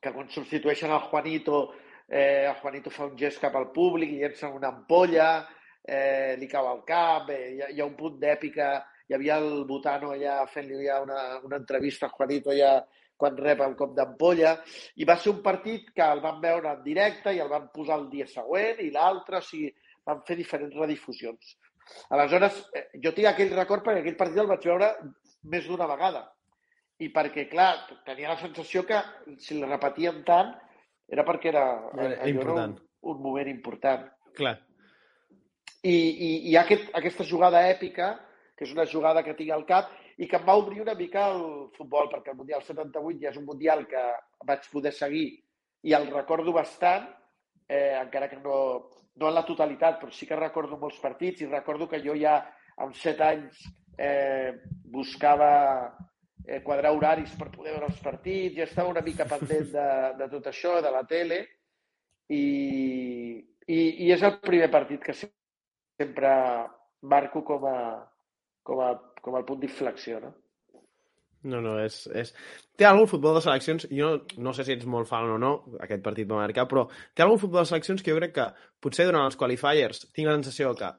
que 0.00 0.12
quan 0.12 0.28
substitueixen 0.32 0.90
el 0.90 1.06
Juanito, 1.10 1.74
eh, 2.08 2.46
el 2.48 2.54
Juanito 2.54 2.90
fa 2.90 3.06
un 3.06 3.16
gest 3.18 3.40
cap 3.42 3.56
al 3.56 3.70
públic, 3.70 4.16
llença 4.16 4.48
una 4.48 4.72
ampolla, 4.72 5.46
eh, 5.84 6.36
li 6.40 6.48
cau 6.48 6.68
al 6.70 6.82
cap, 6.88 7.28
eh, 7.30 7.52
hi, 7.54 7.60
ha, 7.60 7.68
hi 7.68 7.80
ha 7.80 7.88
un 7.88 7.94
punt 7.98 8.16
d'èpica, 8.18 8.70
hi 9.06 9.14
havia 9.14 9.36
el 9.42 9.66
Butano 9.68 10.14
allà 10.14 10.40
fent-li 10.48 10.88
una, 10.88 11.20
una 11.44 11.60
entrevista 11.60 12.06
a 12.06 12.14
Juanito 12.16 12.56
ja 12.56 12.78
quan 13.20 13.36
rep 13.36 13.60
el 13.60 13.76
cop 13.76 13.92
d'ampolla, 13.92 14.54
i 14.96 15.04
va 15.04 15.18
ser 15.20 15.34
un 15.34 15.42
partit 15.44 15.90
que 15.92 16.06
el 16.06 16.22
van 16.24 16.40
veure 16.40 16.72
en 16.72 16.82
directe 16.82 17.34
i 17.36 17.42
el 17.44 17.52
van 17.52 17.68
posar 17.74 17.98
el 18.00 18.08
dia 18.08 18.26
següent 18.26 18.80
i 18.80 18.88
l'altre, 18.94 19.42
o 19.42 19.44
sigui, 19.44 19.68
van 20.08 20.22
fer 20.24 20.38
diferents 20.38 20.78
redifusions. 20.80 21.56
Aleshores, 22.16 22.62
eh, 22.72 22.86
jo 23.04 23.12
tinc 23.12 23.28
aquell 23.28 23.52
record 23.52 23.84
perquè 23.84 24.00
aquell 24.00 24.16
partit 24.16 24.40
el 24.40 24.48
vaig 24.48 24.64
veure 24.72 24.94
més 25.52 25.68
d'una 25.68 25.88
vegada 25.90 26.24
i 27.00 27.08
perquè, 27.12 27.46
clar, 27.48 27.70
tenia 28.06 28.32
la 28.32 28.40
sensació 28.40 28.84
que 28.88 28.98
si 29.40 29.58
la 29.58 29.70
repetíem 29.70 30.20
tant 30.26 30.52
era 31.10 31.24
perquè 31.26 31.50
era, 31.50 31.64
era, 31.96 32.18
era 32.28 32.56
un, 32.66 32.74
un 33.12 33.22
moment 33.22 33.48
important. 33.50 34.04
Clar. 34.36 34.58
I, 35.80 35.94
i, 35.96 36.30
i 36.52 36.56
aquest, 36.60 36.90
aquesta 36.96 37.24
jugada 37.24 37.64
èpica, 37.70 38.12
que 38.56 38.66
és 38.68 38.74
una 38.76 38.86
jugada 38.86 39.24
que 39.24 39.34
tinc 39.38 39.54
al 39.56 39.64
cap, 39.68 39.94
i 40.20 40.28
que 40.28 40.36
em 40.36 40.44
va 40.44 40.58
obrir 40.60 40.82
una 40.82 40.94
mica 40.94 41.30
el 41.32 41.70
futbol, 41.76 42.10
perquè 42.12 42.34
el 42.34 42.38
Mundial 42.42 42.62
78 42.66 43.22
ja 43.22 43.30
és 43.32 43.38
un 43.40 43.46
Mundial 43.48 43.86
que 43.88 44.02
vaig 44.46 44.68
poder 44.72 44.92
seguir 44.92 45.30
i 45.88 45.94
el 45.96 46.10
recordo 46.12 46.52
bastant, 46.52 47.06
eh, 47.64 47.96
encara 47.96 48.28
que 48.28 48.36
no, 48.42 48.56
no 49.16 49.30
en 49.30 49.34
la 49.34 49.46
totalitat, 49.48 49.96
però 50.02 50.12
sí 50.12 50.28
que 50.28 50.36
recordo 50.36 50.76
molts 50.76 51.00
partits 51.00 51.40
i 51.40 51.48
recordo 51.48 51.88
que 51.88 52.02
jo 52.04 52.12
ja 52.20 52.36
amb 52.84 52.92
set 52.96 53.20
anys 53.24 53.64
eh, 53.96 54.52
buscava 54.92 55.50
eh, 56.46 56.60
quadrar 56.64 56.92
horaris 56.96 57.32
per 57.38 57.50
poder 57.52 57.74
veure 57.74 57.88
els 57.90 58.02
partits, 58.04 58.56
ja 58.56 58.66
estava 58.66 58.92
una 58.92 59.04
mica 59.06 59.26
pendent 59.28 59.70
de, 59.72 59.88
de 60.18 60.28
tot 60.32 60.50
això, 60.50 60.78
de 60.84 60.92
la 60.94 61.04
tele, 61.08 61.40
i, 62.30 62.44
i, 63.66 63.80
i 64.06 64.12
és 64.14 64.22
el 64.26 64.38
primer 64.44 64.70
partit 64.72 65.02
que 65.04 65.16
sempre 65.16 66.34
marco 67.02 67.42
com 67.46 67.66
a, 67.66 67.80
com 68.66 68.84
a, 68.84 68.92
com 69.20 69.36
a 69.36 69.44
punt 69.46 69.60
d'inflexió, 69.64 70.20
no? 70.22 70.34
No, 71.42 71.60
no, 71.64 71.78
és, 71.80 72.02
és... 72.12 72.34
Té 72.76 72.84
algun 72.84 73.08
futbol 73.08 73.36
de 73.36 73.40
seleccions, 73.44 73.86
jo 73.96 74.10
no, 74.44 74.52
sé 74.56 74.64
si 74.64 74.74
ets 74.74 74.88
molt 74.88 75.08
fan 75.08 75.30
o 75.34 75.38
no, 75.40 75.52
aquest 75.80 76.02
partit 76.04 76.28
va 76.28 76.42
marcar, 76.42 76.66
però 76.68 76.84
té 77.16 77.24
algun 77.24 77.40
futbol 77.40 77.64
de 77.64 77.70
seleccions 77.70 78.04
que 78.04 78.12
jo 78.12 78.18
crec 78.18 78.34
que 78.36 78.46
potser 78.84 79.06
durant 79.08 79.24
els 79.28 79.38
qualifiers 79.40 80.04
tinc 80.12 80.28
la 80.28 80.36
sensació 80.36 80.74
que 80.76 80.90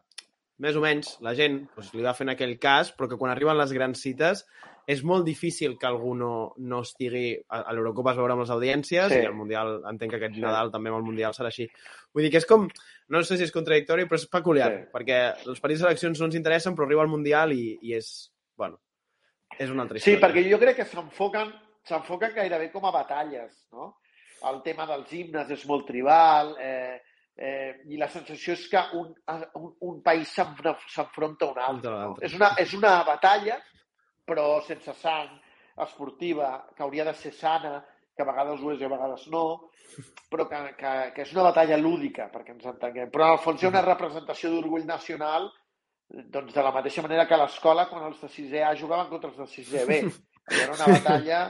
més 0.61 0.77
o 0.77 0.83
menys 0.83 1.15
la 1.25 1.33
gent 1.37 1.63
doncs, 1.75 1.93
li 1.97 2.05
va 2.05 2.15
fent 2.17 2.31
aquell 2.33 2.57
cas, 2.61 2.91
però 2.95 3.09
que 3.09 3.17
quan 3.19 3.33
arriben 3.33 3.57
les 3.59 3.73
grans 3.75 4.01
cites 4.01 4.43
és 4.89 5.03
molt 5.05 5.25
difícil 5.25 5.77
que 5.79 5.87
algú 5.87 6.13
no, 6.17 6.31
no 6.57 6.81
estigui... 6.85 7.35
A, 7.49 7.61
a 7.69 7.75
l'Eurocopa 7.75 8.13
es 8.13 8.19
veure 8.19 8.35
amb 8.35 8.43
les 8.43 8.53
audiències 8.53 9.11
sí. 9.13 9.21
i 9.21 9.29
al 9.29 9.37
Mundial 9.37 9.75
entenc 9.91 10.13
que 10.13 10.19
aquest 10.19 10.37
sí. 10.37 10.43
Nadal 10.43 10.71
també 10.73 10.91
amb 10.91 10.99
el 10.99 11.07
Mundial 11.07 11.35
serà 11.37 11.51
així. 11.51 11.67
Vull 12.13 12.25
dir 12.25 12.33
que 12.33 12.41
és 12.41 12.49
com... 12.49 12.67
No 13.11 13.21
sé 13.27 13.37
si 13.37 13.45
és 13.45 13.53
contradictori, 13.53 14.07
però 14.09 14.17
és 14.17 14.29
peculiar, 14.31 14.69
sí. 14.71 14.85
perquè 14.93 15.17
els 15.45 15.59
partits 15.59 15.81
de 15.81 15.85
seleccions 15.85 16.21
no 16.21 16.29
ens 16.29 16.37
interessen, 16.39 16.77
però 16.77 16.87
arriba 16.87 17.05
al 17.05 17.11
Mundial 17.13 17.53
i, 17.55 17.75
i 17.85 17.97
és... 17.97 18.13
Bueno, 18.57 18.79
és 19.57 19.69
una 19.69 19.85
altra 19.85 19.99
història. 19.99 20.17
Sí, 20.17 20.21
perquè 20.23 20.45
jo 20.47 20.61
crec 20.61 20.81
que 20.81 20.87
s'enfoquen 20.87 21.51
s'enfoquen 21.87 22.33
gairebé 22.35 22.69
com 22.71 22.85
a 22.85 22.93
batalles, 22.93 23.65
no? 23.73 23.95
El 24.49 24.61
tema 24.65 24.87
dels 24.89 25.11
himnes 25.13 25.49
és 25.53 25.63
molt 25.69 25.85
tribal, 25.87 26.55
eh, 26.61 26.97
eh, 27.37 27.81
i 27.89 27.97
la 27.97 28.09
sensació 28.11 28.53
és 28.53 28.67
que 28.71 28.81
un, 28.99 29.11
un, 29.59 29.69
un 29.89 30.01
país 30.05 30.31
s'enfronta 30.33 31.47
a 31.47 31.51
un 31.51 31.59
altre. 31.59 31.91
No? 31.91 32.15
És, 32.21 32.35
una, 32.37 32.53
és 32.61 32.73
una 32.77 32.97
batalla 33.07 33.59
però 34.31 34.61
sense 34.63 34.93
sang, 35.01 35.31
esportiva, 35.81 36.67
que 36.75 36.83
hauria 36.83 37.05
de 37.07 37.13
ser 37.17 37.33
sana, 37.35 37.79
que 38.15 38.23
a 38.23 38.27
vegades 38.27 38.61
ho 38.61 38.71
és 38.73 38.81
i 38.81 38.85
a 38.85 38.91
vegades 38.91 39.25
no, 39.33 39.45
però 40.31 40.45
que, 40.47 40.59
que, 40.77 40.91
que 41.15 41.25
és 41.25 41.33
una 41.35 41.47
batalla 41.49 41.79
lúdica, 41.79 42.29
perquè 42.31 42.55
ens 42.55 42.67
entenguem. 42.69 43.09
Però 43.11 43.27
en 43.27 43.35
el 43.35 43.41
fons 43.43 43.61
hi 43.61 43.67
ha 43.67 43.73
una 43.73 43.83
representació 43.87 44.51
d'orgull 44.53 44.85
nacional 44.87 45.49
doncs 46.11 46.53
de 46.53 46.63
la 46.63 46.73
mateixa 46.75 47.03
manera 47.03 47.25
que 47.27 47.35
a 47.35 47.39
l'escola, 47.39 47.87
quan 47.87 48.03
els 48.09 48.19
de 48.19 48.27
6è 48.31 48.63
A 48.67 48.75
jugaven 48.75 49.07
contra 49.11 49.31
els 49.31 49.39
de 49.39 49.47
6è 49.47 49.85
B. 49.87 49.99
Era 50.51 50.73
una 50.75 50.87
batalla, 50.91 51.41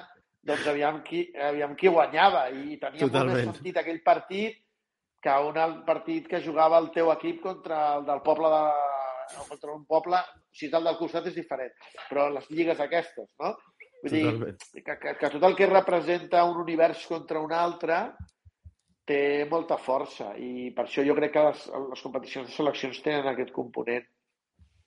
doncs 0.46 0.67
aviam 0.70 1.00
qui, 1.06 1.24
aviam 1.50 1.74
qui 1.78 1.89
guanyava 1.89 2.48
i 2.54 2.78
tenia 2.82 3.08
Totalment. 3.08 3.32
molt 3.32 3.38
més 3.39 3.58
sentit 3.58 3.80
aquell 3.82 4.02
partit 4.06 4.61
que 5.21 5.38
un 5.47 5.84
partit 5.86 6.27
que 6.27 6.41
jugava 6.43 6.79
el 6.81 6.89
teu 6.95 7.12
equip 7.13 7.41
contra 7.43 7.81
el 7.97 8.05
del 8.07 8.21
poble 8.25 8.49
de, 8.49 8.63
contra 9.47 9.73
un 9.73 9.86
poble, 9.86 10.21
si 10.51 10.67
és 10.67 10.73
el 10.77 10.88
del 10.88 10.97
costat 10.99 11.29
és 11.29 11.38
diferent, 11.38 11.73
però 12.10 12.27
les 12.34 12.49
lligues 12.51 12.79
aquestes, 12.81 13.29
no? 13.39 13.53
Vull 14.01 14.15
dir, 14.15 14.53
que, 14.81 14.95
que, 14.97 15.13
que 15.19 15.29
tot 15.36 15.43
el 15.45 15.55
que 15.57 15.69
representa 15.69 16.43
un 16.49 16.57
univers 16.63 17.05
contra 17.10 17.41
un 17.43 17.51
altre 17.53 17.99
té 19.05 19.45
molta 19.49 19.77
força 19.81 20.31
i 20.41 20.71
per 20.73 20.88
això 20.88 21.05
jo 21.05 21.13
crec 21.17 21.36
que 21.36 21.45
les, 21.49 21.67
les 21.91 22.01
competicions 22.01 22.49
de 22.49 22.55
seleccions 22.55 23.01
tenen 23.05 23.29
aquest 23.29 23.53
component. 23.53 24.07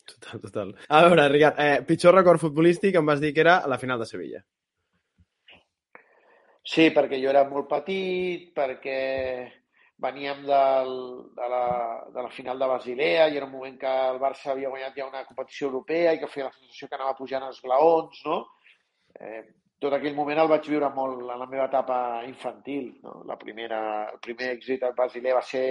Total, 0.05 0.41
total. 0.43 0.75
A 0.89 1.01
veure, 1.07 1.29
Ricard, 1.31 1.61
eh, 1.63 1.81
pitjor 1.87 2.19
record 2.19 2.43
futbolístic 2.43 2.99
em 2.99 3.07
vas 3.07 3.23
dir 3.23 3.33
que 3.33 3.43
era 3.45 3.61
la 3.71 3.79
final 3.81 4.03
de 4.03 4.09
Sevilla. 4.11 4.43
Sí, 6.65 6.89
perquè 6.97 7.21
jo 7.21 7.31
era 7.31 7.45
molt 7.49 7.69
petit, 7.71 8.51
perquè 8.57 8.99
veníem 10.03 10.43
del, 10.43 10.95
de, 11.37 11.49
la, 11.49 11.67
de 12.15 12.23
la 12.23 12.31
final 12.31 12.59
de 12.59 12.67
Basilea 12.67 13.29
i 13.29 13.37
era 13.39 13.47
un 13.47 13.53
moment 13.53 13.77
que 13.79 13.91
el 14.11 14.19
Barça 14.23 14.53
havia 14.53 14.71
guanyat 14.73 14.97
ja 14.99 15.07
una 15.07 15.25
competició 15.29 15.69
europea 15.69 16.15
i 16.15 16.21
que 16.23 16.31
feia 16.31 16.49
la 16.49 16.57
sensació 16.57 16.89
que 16.89 16.99
anava 16.99 17.17
pujant 17.19 17.47
els 17.47 17.61
glaons, 17.63 18.23
no? 18.27 18.41
Eh, 19.21 19.43
tot 19.81 19.95
aquell 19.95 20.17
moment 20.17 20.41
el 20.41 20.49
vaig 20.51 20.67
viure 20.71 20.89
molt 20.95 21.21
en 21.21 21.29
la 21.29 21.47
meva 21.47 21.69
etapa 21.69 21.99
infantil. 22.27 22.89
No? 23.05 23.21
La 23.29 23.37
primera, 23.37 23.81
el 24.13 24.21
primer 24.25 24.55
èxit 24.57 24.83
a 24.83 24.95
Basilea 24.97 25.37
va 25.37 25.45
ser 25.45 25.67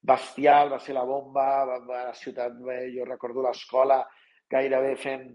bestial, 0.00 0.72
va 0.72 0.78
ser 0.78 0.94
la 0.94 1.04
bomba, 1.04 1.48
va, 1.66 1.78
va, 1.82 2.02
la 2.10 2.14
ciutat, 2.14 2.54
bé, 2.64 2.84
jo 2.94 3.06
recordo 3.08 3.42
l'escola 3.42 3.98
gairebé 4.48 4.94
fent, 4.96 5.26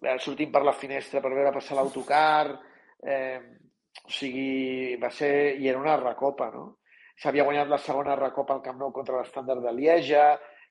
eh, 0.00 0.16
sortint 0.22 0.52
per 0.54 0.62
la 0.64 0.76
finestra 0.78 1.20
per 1.20 1.34
veure 1.34 1.52
passar 1.52 1.76
l'autocar, 1.76 2.54
eh, 3.02 3.40
o 4.04 4.12
sigui, 4.12 4.96
va 5.02 5.10
ser, 5.10 5.56
i 5.58 5.68
era 5.68 5.80
una 5.82 5.96
recopa, 6.00 6.50
no? 6.54 6.78
S'havia 7.22 7.46
guanyat 7.46 7.70
la 7.70 7.80
segona 7.80 8.18
recopa 8.18 8.56
al 8.56 8.62
Camp 8.64 8.78
Nou 8.80 8.92
contra 8.92 9.20
l'Estàndard 9.20 9.64
de 9.64 9.72
Lieja, 9.76 10.26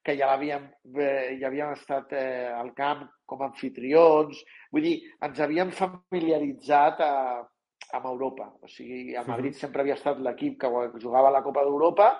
que 0.05 0.13
ja 0.17 0.29
l'havíem 0.29 0.67
eh, 1.01 1.37
ja 1.41 1.49
havíem 1.49 1.73
estat 1.73 2.13
eh, 2.13 2.51
al 2.53 2.71
camp 2.77 3.07
com 3.25 3.41
a 3.41 3.49
anfitrions. 3.49 4.43
Vull 4.71 4.85
dir, 4.85 4.95
ens 5.25 5.41
havíem 5.41 5.73
familiaritzat 5.73 7.01
a, 7.01 7.15
amb 7.97 8.05
Europa. 8.11 8.51
O 8.61 8.69
sigui, 8.69 9.15
a 9.17 9.25
Madrid 9.25 9.57
sempre 9.57 9.81
havia 9.81 9.97
estat 9.97 10.21
l'equip 10.21 10.59
que 10.61 10.71
jugava 11.01 11.33
la 11.33 11.41
Copa 11.45 11.65
d'Europa 11.65 12.11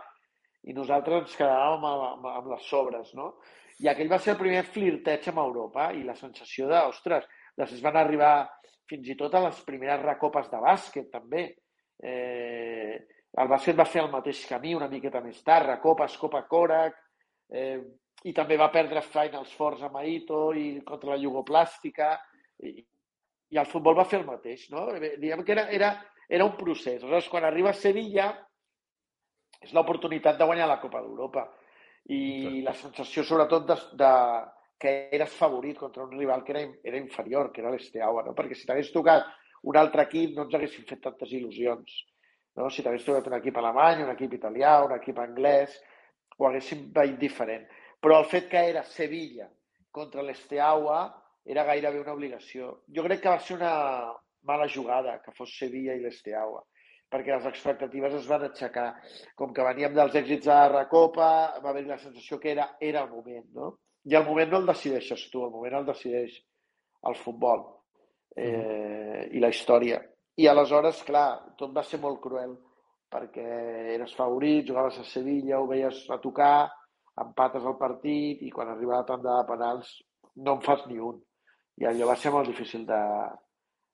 i 0.65 0.73
nosaltres 0.73 1.27
ens 1.27 1.37
quedàvem 1.37 1.85
amb, 1.85 2.09
amb, 2.09 2.27
amb 2.39 2.51
les 2.55 2.65
sobres, 2.65 3.13
no? 3.13 3.35
I 3.83 3.91
aquell 3.91 4.09
va 4.09 4.17
ser 4.23 4.33
el 4.33 4.39
primer 4.39 4.63
flirteig 4.65 5.27
amb 5.29 5.43
Europa 5.43 5.91
i 5.93 6.01
la 6.07 6.15
sensació 6.17 6.69
de, 6.71 6.79
ostres, 6.89 7.27
Després 7.55 7.83
van 7.83 7.97
arribar 7.99 8.33
fins 8.89 9.07
i 9.09 9.15
tot 9.19 9.35
a 9.35 9.43
les 9.47 9.59
primeres 9.67 10.03
recopes 10.03 10.49
de 10.51 10.59
bàsquet, 10.61 11.07
també. 11.11 11.47
Eh, 12.03 12.97
el 13.41 13.51
bàsquet 13.51 13.77
va 13.77 13.87
fer 13.89 14.01
el 14.05 14.11
mateix 14.13 14.45
camí 14.47 14.73
una 14.75 14.89
miqueta 14.91 15.21
més 15.23 15.41
tard, 15.43 15.67
recopes, 15.67 16.17
Copa 16.21 16.45
Korak, 16.47 16.97
eh, 17.51 17.79
i 18.25 18.33
també 18.33 18.57
va 18.57 18.71
perdre 18.73 19.03
Finals 19.05 19.51
Forts 19.53 19.83
a 19.85 19.91
Maito 19.93 20.47
i 20.55 20.81
contra 20.87 21.13
la 21.13 21.21
Jugoplàstica, 21.21 22.13
i, 22.63 22.73
i 23.51 23.59
el 23.61 23.69
futbol 23.69 23.97
va 23.97 24.07
fer 24.09 24.21
el 24.21 24.27
mateix, 24.29 24.69
no? 24.71 24.87
Diguem 25.19 25.43
que 25.45 25.53
era, 25.57 25.67
era, 25.69 25.91
era 26.29 26.47
un 26.47 26.55
procés. 26.57 27.03
Aleshores, 27.03 27.29
quan 27.29 27.45
arriba 27.45 27.73
a 27.73 27.77
Sevilla, 27.77 28.31
és 29.61 29.75
l'oportunitat 29.75 30.39
de 30.39 30.47
guanyar 30.47 30.69
la 30.71 30.79
Copa 30.81 31.03
d'Europa. 31.03 31.45
I 32.15 32.61
la 32.65 32.73
sensació, 32.77 33.23
sobretot, 33.25 33.67
de, 33.69 33.77
de, 33.99 34.11
que 34.79 34.95
eres 35.11 35.35
favorit 35.35 35.77
contra 35.77 36.03
un 36.03 36.17
rival 36.17 36.43
que 36.43 36.53
era, 36.55 36.65
era 36.83 36.97
inferior, 36.97 37.51
que 37.51 37.63
era 37.63 37.71
l'Esteaua, 37.73 38.23
no? 38.25 38.35
Perquè 38.37 38.57
si 38.57 38.67
t'hagués 38.67 38.91
tocat 38.93 39.27
un 39.65 39.77
altre 39.79 40.05
equip 40.05 40.35
no 40.35 40.45
ens 40.45 40.57
haguessin 40.57 40.85
fet 40.89 41.01
tantes 41.03 41.31
il·lusions. 41.33 41.95
No? 42.59 42.69
Si 42.69 42.83
t'hagués 42.83 43.05
tocat 43.07 43.27
un 43.31 43.37
equip 43.39 43.57
alemany, 43.61 44.03
un 44.05 44.13
equip 44.13 44.37
italià, 44.37 44.77
un 44.85 44.95
equip 44.97 45.19
anglès, 45.23 45.75
ho 46.37 46.47
haguéssim 46.49 46.87
veient 46.95 47.19
diferent. 47.21 47.65
Però 48.01 48.19
el 48.21 48.29
fet 48.31 48.49
que 48.51 48.61
era 48.71 48.83
Sevilla 48.83 49.49
contra 49.95 50.23
l'Esteaua 50.23 50.99
era 51.45 51.65
gairebé 51.67 52.01
una 52.01 52.15
obligació. 52.15 52.79
Jo 52.95 53.03
crec 53.05 53.23
que 53.23 53.33
va 53.33 53.39
ser 53.39 53.57
una 53.57 53.73
mala 54.45 54.67
jugada 54.69 55.19
que 55.23 55.33
fos 55.35 55.53
Sevilla 55.57 55.95
i 55.95 56.03
l'Esteaua 56.03 56.63
perquè 57.15 57.35
les 57.35 57.45
expectatives 57.47 58.15
es 58.17 58.27
van 58.27 58.47
aixecar. 58.47 58.89
Com 59.39 59.53
que 59.55 59.63
veníem 59.63 59.93
dels 59.95 60.15
èxits 60.19 60.47
de 60.47 60.51
la 60.51 60.71
Recopa, 60.71 61.29
va 61.63 61.71
haver 61.71 61.85
la 61.87 61.99
sensació 62.01 62.39
que 62.41 62.51
era, 62.51 62.71
era 62.81 63.05
el 63.05 63.11
moment, 63.11 63.45
no? 63.55 63.71
I 64.05 64.17
el 64.19 64.25
moment 64.27 64.51
no 64.51 64.61
el 64.61 64.67
decideixes 64.69 65.29
tu, 65.31 65.45
el 65.45 65.53
moment 65.53 65.79
el 65.79 65.87
decideix 65.87 66.35
el 67.09 67.15
futbol 67.21 67.63
eh, 68.35 68.49
mm. 68.49 69.29
i 69.37 69.41
la 69.41 69.51
història. 69.53 70.01
I 70.37 70.47
aleshores, 70.51 71.03
clar, 71.07 71.55
tot 71.59 71.71
va 71.75 71.83
ser 71.87 71.99
molt 72.03 72.19
cruel, 72.23 72.55
perquè 73.11 73.45
eres 73.95 74.15
favorit, 74.17 74.65
jugaves 74.67 74.97
a 74.99 75.05
Sevilla, 75.07 75.61
ho 75.61 75.69
veies 75.69 76.01
a 76.11 76.17
tocar, 76.23 76.67
empates 77.23 77.63
el 77.63 77.77
partit 77.79 78.41
i 78.43 78.51
quan 78.51 78.73
arriba 78.73 78.99
la 78.99 79.07
tanda 79.07 79.37
de 79.37 79.47
penals 79.47 79.93
no 80.43 80.57
en 80.57 80.65
fas 80.65 80.83
ni 80.89 80.99
un. 80.99 81.21
I 81.79 81.87
allò 81.87 82.09
va 82.11 82.17
ser 82.19 82.33
molt 82.35 82.49
difícil 82.51 82.83
de, 82.87 83.01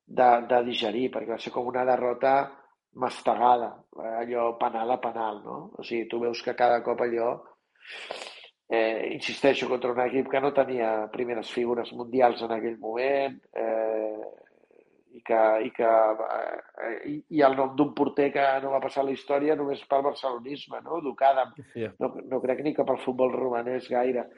de, 0.06 0.28
de 0.50 0.60
digerir, 0.66 1.08
perquè 1.14 1.34
va 1.36 1.38
ser 1.42 1.54
com 1.54 1.70
una 1.70 1.86
derrota 1.86 2.34
mastegada, 2.98 3.70
allò 4.18 4.52
penal 4.60 4.90
a 4.90 4.98
penal, 5.00 5.40
no? 5.46 5.58
O 5.78 5.86
sigui, 5.86 6.08
tu 6.10 6.20
veus 6.22 6.42
que 6.44 6.56
cada 6.58 6.82
cop 6.84 7.00
allò, 7.06 7.30
eh, 8.68 9.12
insisteixo, 9.14 9.68
contra 9.70 9.92
un 9.94 10.02
equip 10.04 10.28
que 10.32 10.42
no 10.42 10.52
tenia 10.52 11.08
primeres 11.14 11.50
figures 11.54 11.92
mundials 11.96 12.42
en 12.42 12.54
aquell 12.58 12.78
moment, 12.82 13.38
eh, 13.54 14.41
i 15.12 15.22
que, 15.24 15.40
i, 15.66 15.70
que 15.76 15.88
eh, 15.88 16.98
i, 17.10 17.14
i 17.36 17.42
el 17.44 17.56
nom 17.58 17.74
d'un 17.76 17.92
porter 17.96 18.30
que 18.34 18.44
no 18.64 18.72
va 18.72 18.80
passar 18.82 19.02
a 19.02 19.06
la 19.08 19.14
història 19.16 19.56
només 19.58 19.82
pel 19.88 20.04
barcelonisme, 20.06 20.80
no? 20.86 21.00
Ducada. 21.04 21.48
Yeah. 21.76 21.92
No, 22.00 22.12
no 22.30 22.40
crec 22.44 22.62
ni 22.64 22.74
que 22.76 22.86
pel 22.88 23.00
futbol 23.04 23.34
romanès 23.34 23.88
gaire. 23.92 24.28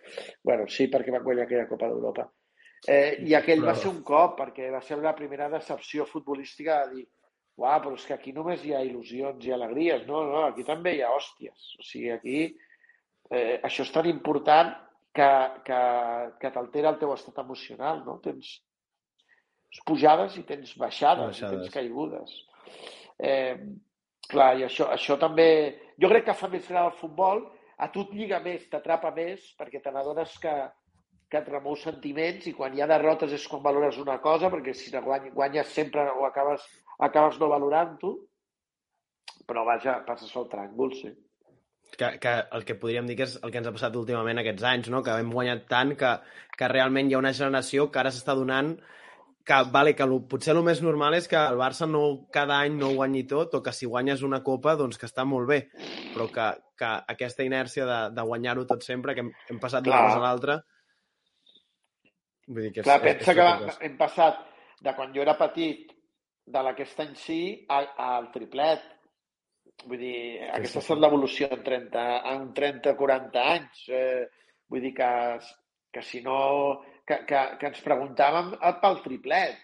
bueno, 0.42 0.66
sí, 0.68 0.88
perquè 0.90 1.14
va 1.14 1.22
guanyar 1.24 1.46
aquella 1.46 1.68
Copa 1.70 1.90
d'Europa. 1.90 2.28
Eh, 2.86 3.24
I 3.24 3.36
aquell 3.38 3.62
Però... 3.62 3.70
va 3.70 3.78
ser 3.80 3.90
un 3.90 4.02
cop, 4.04 4.38
perquè 4.40 4.70
va 4.72 4.82
ser 4.84 4.98
la 5.00 5.14
primera 5.16 5.48
decepció 5.52 6.04
futbolística 6.10 6.82
de 6.84 6.98
dir 6.98 7.06
uah, 7.56 7.78
però 7.80 7.94
és 7.94 8.04
que 8.08 8.16
aquí 8.16 8.32
només 8.34 8.64
hi 8.64 8.74
ha 8.74 8.82
il·lusions 8.82 9.46
i 9.46 9.52
alegries. 9.54 10.06
No, 10.08 10.24
no, 10.26 10.42
aquí 10.48 10.66
també 10.66 10.96
hi 10.96 11.04
ha 11.04 11.12
hòsties. 11.14 11.68
O 11.78 11.86
sigui, 11.86 12.10
aquí 12.10 12.38
eh, 13.30 13.60
això 13.62 13.86
és 13.86 13.92
tan 13.94 14.08
important 14.10 14.74
que, 15.14 15.30
que, 15.66 15.80
que 16.42 16.50
t'altera 16.50 16.90
el 16.90 16.98
teu 16.98 17.14
estat 17.14 17.38
emocional, 17.44 18.02
no? 18.06 18.18
Tens 18.24 18.56
pujades 19.86 20.36
i 20.38 20.44
tens 20.46 20.76
baixades, 20.78 21.32
baixades. 21.32 21.42
i 21.42 21.56
tens 21.56 21.74
caigudes. 21.74 22.36
Eh, 23.18 23.56
clar, 24.30 24.54
i 24.60 24.68
això, 24.68 24.90
això 24.94 25.18
també... 25.20 25.48
Jo 26.00 26.10
crec 26.10 26.24
que 26.28 26.38
fa 26.38 26.48
més 26.50 26.66
gran 26.68 26.88
el 26.90 26.96
futbol, 26.98 27.44
a 27.78 27.90
tu 27.90 28.06
et 28.06 28.14
lliga 28.18 28.40
més, 28.42 28.64
t'atrapa 28.70 29.12
més, 29.14 29.44
perquè 29.58 29.80
te 29.82 29.92
n'adones 29.94 30.32
que, 30.42 30.54
que 31.30 31.38
et 31.38 31.50
remou 31.50 31.76
sentiments 31.78 32.46
i 32.50 32.54
quan 32.54 32.74
hi 32.74 32.82
ha 32.82 32.90
derrotes 32.90 33.34
és 33.34 33.46
quan 33.50 33.62
valores 33.62 33.98
una 34.02 34.20
cosa, 34.22 34.50
perquè 34.50 34.74
si 34.74 34.90
guanyes 34.94 35.70
sempre 35.74 36.08
o 36.14 36.26
acabes 36.26 36.66
acabes 36.98 37.38
no 37.40 37.50
valorant-ho, 37.50 38.14
però 39.48 39.64
vaja, 39.66 40.00
passes 40.06 40.34
el 40.36 40.48
tràngol, 40.50 40.94
sí. 40.98 41.12
Que, 41.94 42.16
que 42.18 42.30
el 42.56 42.64
que 42.66 42.74
podríem 42.80 43.06
dir 43.06 43.14
que 43.18 43.26
és 43.28 43.36
el 43.44 43.52
que 43.52 43.60
ens 43.60 43.68
ha 43.70 43.74
passat 43.74 43.96
últimament 43.98 44.40
aquests 44.40 44.64
anys, 44.66 44.88
no? 44.90 45.02
que 45.06 45.14
hem 45.20 45.30
guanyat 45.30 45.66
tant 45.70 45.92
que, 45.98 46.10
que 46.58 46.70
realment 46.72 47.10
hi 47.10 47.14
ha 47.14 47.20
una 47.20 47.34
generació 47.36 47.86
que 47.92 48.00
ara 48.00 48.10
s'està 48.10 48.34
donant 48.34 48.72
que, 49.44 49.62
vale, 49.70 49.94
que 49.94 50.06
lo, 50.08 50.22
potser 50.28 50.54
el 50.54 50.62
més 50.64 50.80
normal 50.82 51.16
és 51.18 51.26
que 51.28 51.36
el 51.36 51.58
Barça 51.60 51.86
no, 51.88 52.04
cada 52.32 52.62
any 52.64 52.78
no 52.78 52.94
guanyi 52.96 53.24
tot 53.28 53.54
o 53.58 53.62
que 53.64 53.74
si 53.76 53.88
guanyes 53.90 54.24
una 54.24 54.40
copa 54.46 54.74
doncs 54.80 55.00
que 55.00 55.08
està 55.10 55.26
molt 55.28 55.50
bé, 55.50 55.58
però 56.14 56.30
que, 56.32 56.46
que 56.80 56.92
aquesta 57.14 57.44
inèrcia 57.44 57.84
de, 57.88 57.98
de 58.16 58.24
guanyar-ho 58.30 58.64
tot 58.70 58.86
sempre, 58.86 59.14
que 59.14 59.26
hem, 59.26 59.34
hem 59.52 59.60
passat 59.60 59.84
d'una 59.84 60.06
cosa 60.08 60.22
a 60.22 60.24
l'altra... 60.24 60.62
Vull 62.44 62.66
dir 62.66 62.72
que 62.74 62.82
és, 62.82 62.88
Clar, 62.88 62.98
és, 63.00 63.04
pensa 63.04 63.32
és 63.32 63.38
que 63.38 63.86
hem 63.86 63.94
passat 64.00 64.40
de 64.84 64.92
quan 64.96 65.12
jo 65.14 65.22
era 65.22 65.32
petit 65.38 65.94
de 66.44 66.62
l'aquest 66.64 66.98
any 67.00 67.14
sí 67.16 67.38
al 67.72 68.26
triplet. 68.34 68.82
Vull 69.88 70.00
dir, 70.00 70.16
sí, 70.16 70.50
aquesta 70.58 70.80
ha 70.80 70.84
estat 70.84 71.00
l'evolució 71.00 71.48
en 71.56 71.62
30, 71.64 72.02
en 72.32 72.50
30-40 72.56 73.44
anys. 73.54 73.86
Eh, 73.88 74.26
vull 74.68 74.84
dir 74.84 74.92
que, 74.96 75.12
que 75.92 76.04
si 76.04 76.24
no... 76.24 76.40
Que, 77.04 77.20
que, 77.28 77.40
que 77.60 77.68
ens 77.68 77.84
preguntàvem 77.84 78.54
pel 78.80 79.00
triplet. 79.04 79.60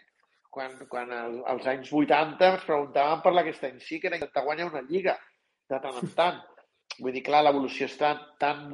Quan, 0.51 0.75
quan 0.91 1.13
als 1.15 1.67
anys 1.71 1.93
80 1.95 2.49
ens 2.53 2.65
preguntàvem 2.67 3.21
per 3.25 3.33
l'aquest 3.33 3.67
any 3.69 3.79
sí, 3.81 4.01
que 4.01 4.11
era 4.11 4.19
intentar 4.19 4.43
guanyar 4.45 4.67
una 4.69 4.83
lliga 4.89 5.15
de 5.71 5.79
tant 5.79 6.01
en 6.03 6.15
tant. 6.17 6.41
Vull 6.99 7.15
dir, 7.15 7.23
clar, 7.25 7.45
l'evolució 7.47 7.87
tan, 7.97 8.19
tan 8.43 8.65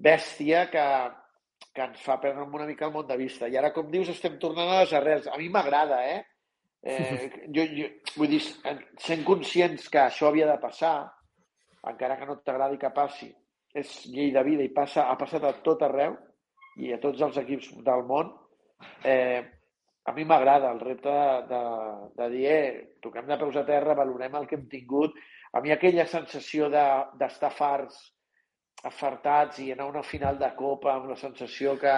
bèstia 0.00 0.64
que, 0.72 0.84
que 1.76 1.84
ens 1.84 2.00
fa 2.02 2.16
perdre 2.22 2.48
una 2.48 2.66
mica 2.66 2.88
el 2.88 2.94
món 2.94 3.06
de 3.06 3.18
vista. 3.20 3.48
I 3.48 3.58
ara, 3.60 3.72
com 3.76 3.90
dius, 3.92 4.10
estem 4.14 4.38
tornant 4.42 4.72
a 4.72 4.80
les 4.80 4.94
arrels. 4.96 5.28
A 5.28 5.36
mi 5.38 5.50
m'agrada, 5.52 6.00
eh? 6.08 6.22
Eh, 6.82 7.28
jo, 7.54 7.66
jo, 7.76 7.90
vull 8.16 8.32
dir, 8.32 8.40
sent 9.04 9.26
conscients 9.28 9.90
que 9.92 10.02
això 10.06 10.30
havia 10.30 10.48
de 10.48 10.56
passar, 10.62 10.96
encara 11.92 12.16
que 12.18 12.28
no 12.28 12.40
t'agradi 12.40 12.80
que 12.80 12.92
passi, 12.96 13.30
és 13.76 13.92
llei 14.10 14.32
de 14.34 14.42
vida 14.46 14.64
i 14.64 14.72
passa, 14.74 15.06
ha 15.06 15.16
passat 15.20 15.44
a 15.46 15.54
tot 15.64 15.84
arreu 15.86 16.16
i 16.80 16.92
a 16.94 17.00
tots 17.02 17.20
els 17.26 17.40
equips 17.42 17.72
del 17.86 18.04
món, 18.08 18.30
eh, 19.04 19.40
a 20.08 20.14
mi 20.16 20.24
m'agrada 20.24 20.70
el 20.72 20.80
repte 20.80 21.10
de, 21.12 21.42
de, 21.50 21.60
de 22.16 22.30
dir, 22.32 22.46
eh, 22.52 22.70
toquem 23.04 23.28
de 23.28 23.38
peus 23.40 23.58
a 23.60 23.66
terra, 23.68 23.98
valorem 23.98 24.38
el 24.40 24.48
que 24.48 24.56
hem 24.58 24.66
tingut. 24.70 25.18
A 25.52 25.60
mi 25.60 25.74
aquella 25.74 26.06
sensació 26.08 26.70
d'estar 26.72 27.50
de, 27.50 27.56
farts, 27.58 28.00
afartats 28.88 29.60
i 29.60 29.70
anar 29.72 29.88
a 29.88 29.92
una 29.92 30.02
final 30.06 30.38
de 30.40 30.50
Copa 30.56 30.94
amb 30.94 31.10
la 31.12 31.18
sensació 31.20 31.76
que, 31.78 31.94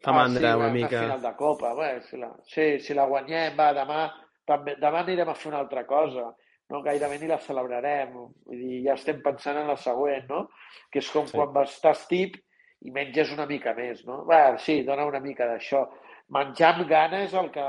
Fa 0.00 0.14
mandra 0.16 0.48
ah, 0.48 0.52
sí, 0.54 0.60
una 0.62 0.72
mica. 0.72 1.00
final 1.02 1.20
de 1.20 1.32
Copa, 1.36 1.74
bé, 1.76 1.88
si 2.08 2.16
la, 2.16 2.30
sí, 2.48 2.66
si 2.80 2.94
la 2.96 3.04
guanyem, 3.04 3.56
va, 3.58 3.66
demà, 3.76 4.04
també, 4.48 4.78
demà 4.80 5.02
anirem 5.04 5.28
a 5.28 5.34
fer 5.36 5.50
una 5.50 5.58
altra 5.60 5.82
cosa, 5.84 6.30
no? 6.72 6.80
gairebé 6.86 7.18
ni 7.20 7.28
la 7.28 7.36
celebrarem, 7.44 8.14
vull 8.16 8.62
dir, 8.62 8.78
ja 8.86 8.96
estem 8.96 9.20
pensant 9.20 9.60
en 9.60 9.68
la 9.68 9.76
següent, 9.76 10.24
no? 10.30 10.46
Que 10.88 11.02
és 11.04 11.10
com 11.12 11.28
sí. 11.28 11.36
quan 11.36 11.52
estàs 11.66 12.06
tip 12.08 12.38
i 12.80 12.92
menges 12.94 13.32
una 13.34 13.46
mica 13.46 13.74
més, 13.76 14.04
no? 14.08 14.22
Bé, 14.28 14.40
sí, 14.64 14.80
dona 14.86 15.06
una 15.08 15.20
mica 15.20 15.48
d'això. 15.48 15.84
Menjar 16.32 16.74
amb 16.74 16.86
gana 16.88 17.24
és 17.26 17.34
el 17.34 17.50
que, 17.52 17.64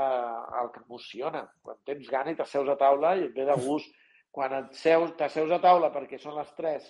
el 0.60 0.70
que 0.72 0.82
emociona. 0.84 1.42
Quan 1.62 1.80
tens 1.88 2.08
gana 2.08 2.32
i 2.32 2.38
t'asseus 2.38 2.70
a 2.72 2.78
taula 2.80 3.16
i 3.18 3.26
et 3.26 3.34
ve 3.36 3.46
de 3.48 3.56
gust. 3.64 3.92
Quan 4.32 4.54
t'asseus 4.72 5.52
a 5.52 5.60
taula 5.60 5.90
perquè 5.92 6.18
són 6.20 6.38
les 6.38 6.52
3, 6.56 6.86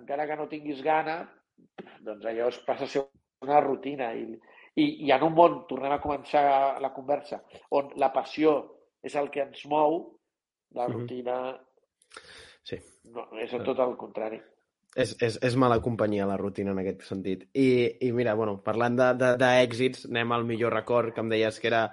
encara 0.00 0.26
que 0.26 0.38
no 0.40 0.48
tinguis 0.50 0.80
gana, 0.82 1.20
doncs 2.02 2.26
allò 2.26 2.48
es 2.50 2.58
passa 2.66 2.88
a 2.88 2.90
ser 2.90 3.04
una 3.44 3.60
rutina 3.60 4.10
i, 4.18 4.24
i, 4.74 4.86
I 5.06 5.12
en 5.14 5.26
un 5.28 5.34
món, 5.36 5.60
tornem 5.68 5.94
a 5.94 6.00
començar 6.02 6.80
la 6.82 6.92
conversa, 6.96 7.42
on 7.76 7.92
la 8.00 8.10
passió 8.14 8.56
és 9.04 9.14
el 9.18 9.28
que 9.34 9.44
ens 9.44 9.66
mou, 9.70 10.00
la 10.74 10.88
mhm. 10.88 10.96
rutina 10.96 11.36
mm 11.42 11.54
-hmm. 11.54 12.18
sí. 12.62 12.78
no, 13.04 13.28
és 13.38 13.50
tot 13.50 13.78
el 13.78 13.96
contrari. 13.96 14.40
És, 14.92 15.14
és, 15.24 15.38
és 15.40 15.54
mala 15.56 15.78
companyia 15.80 16.26
la 16.28 16.36
rutina 16.36 16.74
en 16.74 16.82
aquest 16.82 17.06
sentit. 17.08 17.46
I, 17.56 17.68
i 18.04 18.10
mira, 18.12 18.34
bueno, 18.36 18.58
parlant 18.64 18.98
d'èxits, 18.98 20.04
anem 20.10 20.34
al 20.36 20.44
millor 20.44 20.74
record, 20.76 21.14
que 21.14 21.24
em 21.24 21.30
deies 21.32 21.58
que 21.60 21.70
era 21.70 21.86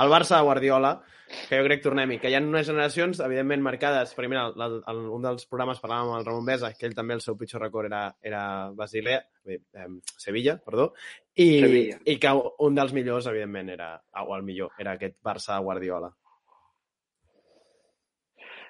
el 0.00 0.12
Barça 0.12 0.38
de 0.38 0.46
Guardiola, 0.48 0.94
que 1.26 1.58
jo 1.58 1.66
crec, 1.66 1.82
tornem-hi, 1.84 2.16
que 2.22 2.30
hi 2.30 2.36
ha 2.38 2.40
unes 2.40 2.68
generacions, 2.68 3.20
evidentment, 3.24 3.60
marcades. 3.66 4.14
Perquè, 4.16 4.30
mira, 4.32 4.46
el, 4.54 4.78
el, 4.88 5.00
un 5.18 5.26
dels 5.26 5.44
programes 5.50 5.82
parlàvem 5.82 6.12
amb 6.12 6.20
el 6.20 6.26
Ramon 6.28 6.48
Besa, 6.48 6.70
que 6.78 6.88
ell 6.88 6.96
també 6.96 7.16
el 7.18 7.24
seu 7.24 7.36
pitjor 7.36 7.64
record 7.66 7.90
era, 7.90 8.02
era 8.24 8.42
Basilea, 8.76 9.20
bé, 9.44 9.60
eh, 9.76 9.88
Sevilla, 10.16 10.56
perdó, 10.64 10.92
i, 11.34 11.48
Sevilla. 11.60 11.98
i 12.08 12.16
que 12.22 12.32
un 12.64 12.78
dels 12.78 12.94
millors, 12.96 13.28
evidentment, 13.32 13.74
era, 13.74 13.90
o 14.22 14.36
el 14.36 14.46
millor, 14.46 14.72
era 14.80 14.94
aquest 14.96 15.18
Barça 15.24 15.58
de 15.58 15.66
Guardiola. 15.66 16.12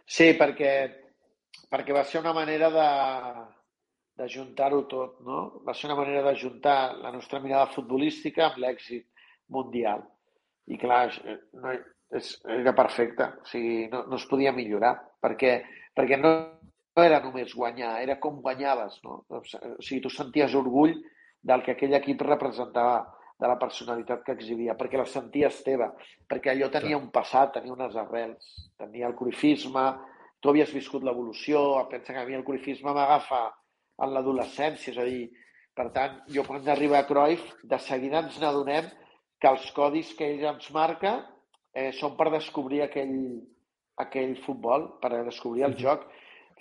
Sí, 0.07 0.33
perquè, 0.39 0.73
perquè 1.71 1.95
va 1.95 2.07
ser 2.07 2.23
una 2.23 2.35
manera 2.35 2.71
de, 2.71 2.91
de 4.17 4.29
juntar-ho 4.33 4.83
tot, 4.91 5.21
no? 5.27 5.63
Va 5.67 5.75
ser 5.77 5.91
una 5.91 5.99
manera 6.01 6.23
de 6.25 6.37
juntar 6.41 6.97
la 7.03 7.13
nostra 7.13 7.41
mirada 7.41 7.73
futbolística 7.75 8.47
amb 8.47 8.63
l'èxit 8.65 9.07
mundial 9.53 10.05
I 10.67 10.79
clar, 10.83 11.13
no, 11.63 11.73
és, 12.19 12.33
era 12.51 12.73
perfecte, 12.75 13.29
o 13.43 13.51
sigui, 13.51 13.87
no, 13.93 14.03
no 14.11 14.19
es 14.19 14.25
podia 14.27 14.55
millorar, 14.55 14.97
perquè, 15.23 15.61
perquè 15.95 16.19
no, 16.19 16.33
no 16.97 17.05
era 17.05 17.21
només 17.23 17.55
guanyar, 17.55 17.93
era 18.03 18.17
com 18.23 18.41
guanyaves, 18.43 18.99
no? 19.05 19.21
O 19.31 19.43
sigui, 19.45 20.01
tu 20.03 20.11
senties 20.11 20.57
orgull 20.59 20.97
del 21.47 21.63
que 21.63 21.77
aquell 21.77 21.95
equip 22.01 22.27
representava, 22.27 23.05
de 23.37 23.49
la 23.51 23.59
personalitat 23.61 24.23
que 24.25 24.33
exhibia, 24.33 24.75
perquè 24.81 24.97
la 24.97 25.05
senties 25.05 25.59
teva, 25.61 25.91
perquè 26.25 26.55
allò 26.55 26.71
tenia 26.73 26.97
un 26.97 27.11
passat, 27.13 27.51
tenia 27.59 27.75
unes 27.75 27.99
arrels, 28.01 28.47
tenia 28.81 29.11
el 29.11 29.15
corifisme, 29.19 29.83
tu 30.41 30.49
havies 30.49 30.73
viscut 30.73 31.05
l'evolució, 31.05 31.61
pensa 31.91 32.15
que 32.15 32.23
a 32.23 32.25
mi 32.25 32.39
el 32.39 32.47
corifisme 32.47 32.95
m'agafa 32.97 33.43
en 34.03 34.13
l'adolescència, 34.13 34.93
és 34.93 35.01
a 35.01 35.07
dir, 35.09 35.25
per 35.77 35.91
tant, 35.95 36.21
jo 36.33 36.45
quan 36.47 36.69
arriba 36.73 37.01
a 37.01 37.07
Cruyff, 37.09 37.57
de 37.65 37.79
seguida 37.85 38.23
ens 38.25 38.39
n'adonem 38.41 38.89
que 39.41 39.51
els 39.53 39.67
codis 39.77 40.13
que 40.17 40.29
ell 40.33 40.47
ens 40.53 40.71
marca 40.73 41.19
eh, 41.77 41.91
són 41.97 42.15
per 42.17 42.31
descobrir 42.33 42.83
aquell, 42.87 43.17
aquell 44.01 44.37
futbol, 44.47 44.89
per 45.03 45.13
descobrir 45.29 45.67
el 45.69 45.77
joc. 45.81 46.07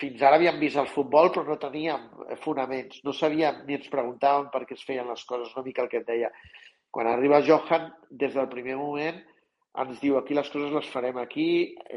Fins 0.02 0.20
ara 0.28 0.36
havíem 0.36 0.60
vist 0.60 0.80
el 0.82 0.92
futbol, 0.92 1.32
però 1.32 1.46
no 1.48 1.60
teníem 1.62 2.10
fonaments. 2.44 3.00
No 3.08 3.14
sabíem 3.16 3.64
ni 3.68 3.78
ens 3.78 3.88
preguntàvem 3.92 4.50
per 4.52 4.66
què 4.68 4.76
es 4.76 4.84
feien 4.84 5.08
les 5.08 5.24
coses, 5.24 5.54
una 5.56 5.64
mica 5.70 5.86
el 5.86 5.92
que 5.92 6.02
et 6.04 6.10
deia. 6.10 6.32
Quan 6.92 7.08
arriba 7.08 7.44
Johan, 7.48 7.88
des 8.12 8.36
del 8.36 8.52
primer 8.52 8.76
moment, 8.80 9.22
ens 9.84 10.00
diu 10.00 10.16
aquí 10.18 10.36
les 10.38 10.50
coses 10.52 10.72
les 10.74 10.88
farem 10.92 11.18
aquí, 11.20 11.50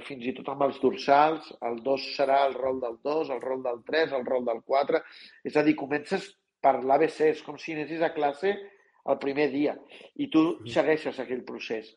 fins 0.07 0.27
i 0.27 0.35
tot 0.37 0.51
amb 0.53 0.64
els 0.67 0.81
dorsals, 0.83 1.53
el 1.69 1.79
2 1.85 2.09
serà 2.17 2.41
el 2.49 2.57
rol 2.57 2.81
del 2.83 2.99
2, 3.07 3.31
el 3.35 3.41
rol 3.45 3.62
del 3.67 3.83
3, 3.87 4.17
el 4.19 4.27
rol 4.27 4.45
del 4.49 4.62
4... 4.67 5.01
És 5.47 5.57
a 5.57 5.62
dir, 5.67 5.77
comences 5.79 6.27
per 6.64 6.79
l'ABC, 6.83 7.21
és 7.31 7.43
com 7.47 7.59
si 7.61 7.77
anessis 7.77 8.03
a 8.03 8.11
classe 8.17 8.55
el 9.09 9.19
primer 9.23 9.49
dia 9.53 9.77
i 10.21 10.29
tu 10.33 10.43
segueixes 10.69 11.21
aquell 11.23 11.45
procés. 11.47 11.93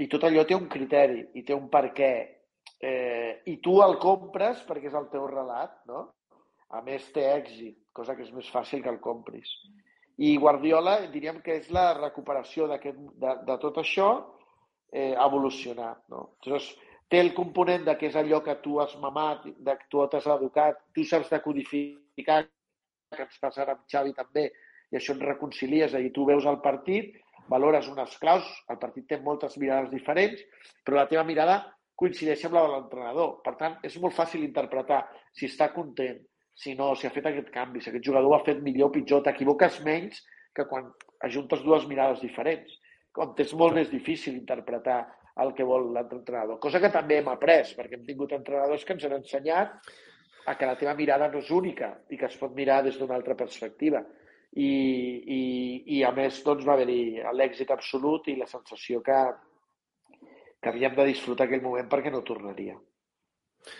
I 0.00 0.08
tot 0.10 0.24
allò 0.26 0.44
té 0.48 0.56
un 0.56 0.68
criteri 0.72 1.22
i 1.38 1.44
té 1.46 1.54
un 1.54 1.68
per 1.72 1.86
què. 1.96 2.12
Eh, 2.82 3.42
I 3.46 3.56
tu 3.62 3.78
el 3.84 3.98
compres 4.02 4.64
perquè 4.66 4.90
és 4.90 4.98
el 4.98 5.08
teu 5.12 5.28
relat, 5.30 5.78
no? 5.88 6.08
A 6.72 6.80
més, 6.84 7.04
té 7.12 7.28
èxit, 7.28 7.76
cosa 7.92 8.16
que 8.16 8.24
és 8.24 8.32
més 8.32 8.48
fàcil 8.50 8.82
que 8.82 8.90
el 8.90 9.00
compris. 9.04 9.48
I 10.24 10.34
Guardiola 10.40 10.98
diríem 11.12 11.40
que 11.44 11.58
és 11.60 11.68
la 11.72 11.92
recuperació 11.98 12.66
de, 12.70 12.78
de 13.20 13.56
tot 13.60 13.80
això 13.80 14.08
eh, 14.92 15.12
evolucionar. 15.16 15.96
No? 16.12 16.36
Llavors, 16.44 16.68
té 17.10 17.20
el 17.20 17.32
component 17.36 17.84
de 17.88 17.96
que 17.98 18.08
és 18.08 18.16
allò 18.16 18.42
que 18.44 18.54
tu 18.64 18.78
has 18.80 18.94
mamat, 19.00 19.44
de 19.58 19.76
que 19.78 19.88
tu 19.90 20.04
t'has 20.08 20.28
educat, 20.36 20.78
tu 20.94 21.04
saps 21.08 21.32
decodificar, 21.32 22.42
que 23.12 23.26
ens 23.26 23.40
passa 23.40 23.64
ara 23.64 23.76
amb 23.76 23.88
Xavi 23.90 24.14
també, 24.16 24.48
i 24.92 24.96
això 24.96 25.16
et 25.16 25.24
reconcilies, 25.24 25.94
i 25.96 26.12
tu 26.14 26.24
veus 26.28 26.46
el 26.48 26.60
partit, 26.64 27.16
valores 27.52 27.88
unes 27.88 28.16
claus, 28.20 28.48
el 28.70 28.78
partit 28.80 29.08
té 29.08 29.18
moltes 29.20 29.56
mirades 29.60 29.90
diferents, 29.92 30.40
però 30.84 31.00
la 31.00 31.08
teva 31.10 31.24
mirada 31.28 31.62
coincideix 31.98 32.44
amb 32.46 32.56
la 32.56 32.66
de 32.66 32.74
l'entrenador. 32.74 33.32
Per 33.44 33.54
tant, 33.60 33.78
és 33.84 33.96
molt 34.00 34.16
fàcil 34.16 34.44
interpretar 34.44 35.02
si 35.36 35.48
està 35.50 35.70
content, 35.74 36.20
si 36.54 36.74
no, 36.78 36.92
si 36.96 37.06
ha 37.06 37.14
fet 37.14 37.28
aquest 37.28 37.50
canvi, 37.54 37.80
si 37.80 37.90
aquest 37.90 38.04
jugador 38.04 38.30
ho 38.30 38.36
ha 38.36 38.44
fet 38.46 38.60
millor 38.64 38.90
o 38.90 38.94
pitjor, 38.96 39.22
t'equivoques 39.24 39.80
menys 39.86 40.20
que 40.56 40.66
quan 40.68 40.90
ajuntes 41.28 41.62
dues 41.64 41.86
mirades 41.88 42.20
diferents. 42.24 42.72
Com 43.12 43.34
és 43.44 43.52
molt 43.58 43.76
més 43.76 43.90
difícil 43.92 44.38
interpretar 44.38 45.02
el 45.42 45.52
que 45.56 45.64
vol 45.64 45.90
l'entrenador. 45.94 46.58
Cosa 46.60 46.80
que 46.80 46.92
també 46.92 47.20
hem 47.20 47.28
après, 47.32 47.64
perquè 47.76 47.98
hem 47.98 48.08
tingut 48.08 48.34
entrenadors 48.36 48.84
que 48.84 48.96
ens 48.96 49.06
han 49.08 49.16
ensenyat 49.18 49.92
a 50.46 50.56
que 50.58 50.66
la 50.66 50.76
teva 50.76 50.94
mirada 50.98 51.30
no 51.30 51.40
és 51.40 51.50
única 51.54 51.92
i 52.10 52.18
que 52.18 52.28
es 52.28 52.36
pot 52.40 52.54
mirar 52.56 52.82
des 52.84 52.98
d'una 52.98 53.16
altra 53.16 53.36
perspectiva. 53.38 54.02
I, 54.52 54.68
i, 54.68 55.42
i 55.96 56.02
a 56.04 56.10
més 56.12 56.42
doncs, 56.44 56.66
va 56.68 56.74
haver-hi 56.76 57.22
l'èxit 57.32 57.70
absolut 57.72 58.28
i 58.28 58.36
la 58.36 58.48
sensació 58.50 59.00
que, 59.04 59.20
que 60.60 60.72
havíem 60.72 60.96
de 60.98 61.06
disfrutar 61.08 61.46
aquell 61.46 61.64
moment 61.64 61.88
perquè 61.88 62.12
no 62.12 62.20
tornaria. 62.26 62.76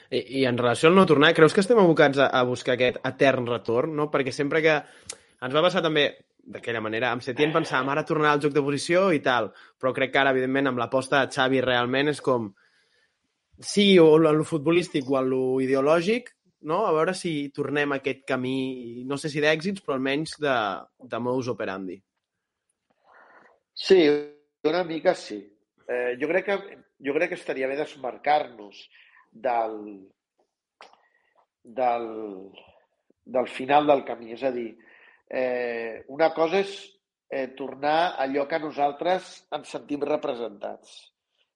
I, 0.08 0.22
I 0.40 0.46
en 0.48 0.56
relació 0.56 0.88
al 0.88 0.96
no 0.96 1.04
tornar, 1.10 1.34
creus 1.36 1.52
que 1.52 1.60
estem 1.60 1.80
abocats 1.82 2.22
a, 2.22 2.30
a 2.32 2.44
buscar 2.48 2.78
aquest 2.78 3.02
etern 3.04 3.48
retorn? 3.50 3.96
No? 3.98 4.08
Perquè 4.12 4.32
sempre 4.32 4.62
que... 4.64 4.78
Ens 5.42 5.54
va 5.56 5.64
passar 5.64 5.82
també 5.82 6.06
d'aquella 6.42 6.82
manera. 6.82 7.12
Amb 7.12 7.22
Setién 7.22 7.52
pensàvem 7.54 7.88
ara 7.92 8.04
tornar 8.06 8.32
al 8.32 8.42
joc 8.42 8.54
de 8.54 8.64
posició 8.64 9.10
i 9.14 9.22
tal, 9.22 9.52
però 9.78 9.92
crec 9.94 10.12
que 10.12 10.20
ara, 10.22 10.34
evidentment, 10.34 10.72
amb 10.72 10.82
l'aposta 10.82 11.22
de 11.22 11.32
Xavi 11.32 11.62
realment 11.62 12.10
és 12.12 12.20
com 12.20 12.52
sí, 13.62 13.98
o 13.98 14.16
en 14.16 14.38
lo 14.38 14.44
futbolístic 14.44 15.08
o 15.10 15.18
en 15.20 15.28
lo 15.30 15.42
ideològic, 15.62 16.32
no? 16.68 16.84
a 16.86 16.92
veure 16.94 17.14
si 17.14 17.50
tornem 17.54 17.92
a 17.92 18.00
aquest 18.00 18.24
camí, 18.26 19.04
no 19.06 19.18
sé 19.18 19.30
si 19.30 19.42
d'èxits, 19.42 19.82
però 19.84 19.96
almenys 19.96 20.36
de, 20.42 20.56
de 20.98 21.20
modus 21.22 21.50
operandi. 21.52 21.98
Sí, 23.74 24.02
una 24.68 24.82
mica 24.84 25.14
sí. 25.14 25.40
Eh, 25.88 26.16
jo, 26.20 26.28
crec 26.30 26.46
que, 26.46 26.78
jo 27.02 27.14
crec 27.16 27.32
que 27.32 27.38
estaria 27.40 27.68
bé 27.70 27.76
desmarcar-nos 27.78 28.82
del, 29.32 29.78
del, 31.62 32.08
del 33.24 33.48
final 33.48 33.88
del 33.88 34.04
camí. 34.06 34.32
És 34.36 34.44
a 34.46 34.52
dir, 34.54 34.70
eh, 34.76 34.91
una 36.12 36.28
cosa 36.36 36.60
és 36.60 36.72
eh, 37.32 37.48
tornar 37.56 37.96
a 37.96 38.26
allò 38.26 38.44
que 38.46 38.60
nosaltres 38.60 39.32
ens 39.56 39.72
sentim 39.72 40.04
representats. 40.04 40.98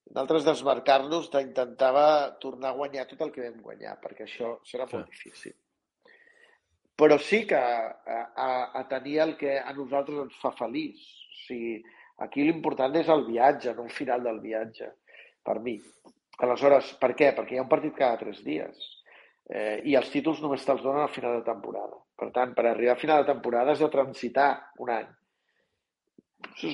Nosaltres 0.08 0.46
desmarcar-nos 0.46 1.28
d'intentava 1.32 2.06
tornar 2.40 2.70
a 2.72 2.78
guanyar 2.78 3.04
tot 3.10 3.26
el 3.26 3.32
que 3.34 3.44
vam 3.44 3.60
guanyar, 3.60 3.98
perquè 4.00 4.24
això 4.24 4.54
serà 4.64 4.86
molt 4.88 5.10
difícil. 5.10 5.52
Però 6.96 7.18
sí 7.20 7.42
que 7.44 7.58
a, 7.60 8.20
a, 8.32 8.50
a 8.80 8.82
tenir 8.88 9.18
el 9.26 9.36
que 9.36 9.58
a 9.58 9.74
nosaltres 9.76 10.22
ens 10.24 10.38
fa 10.40 10.54
feliç. 10.56 11.02
O 11.04 11.40
sigui, 11.46 11.74
aquí 12.24 12.46
l'important 12.46 12.96
és 12.96 13.10
el 13.12 13.26
viatge, 13.26 13.74
no 13.76 13.84
el 13.84 13.92
final 13.92 14.24
del 14.24 14.40
viatge, 14.40 14.88
per 15.44 15.58
mi. 15.60 15.76
Aleshores, 16.40 16.94
per 17.02 17.12
què? 17.18 17.34
Perquè 17.36 17.56
hi 17.56 17.60
ha 17.60 17.66
un 17.66 17.72
partit 17.72 17.96
cada 17.98 18.22
tres 18.22 18.40
dies 18.46 18.94
eh, 19.50 19.82
i 19.84 19.96
els 19.98 20.10
títols 20.12 20.42
només 20.42 20.64
te'ls 20.66 20.82
donen 20.84 21.04
al 21.04 21.12
final 21.14 21.38
de 21.38 21.46
temporada. 21.46 22.00
Per 22.16 22.30
tant, 22.34 22.54
per 22.56 22.66
arribar 22.66 22.96
a 22.96 23.00
final 23.00 23.22
de 23.22 23.32
temporada 23.32 23.74
has 23.74 23.82
de 23.84 23.90
transitar 23.92 24.50
un 24.82 24.92
any. 24.94 25.08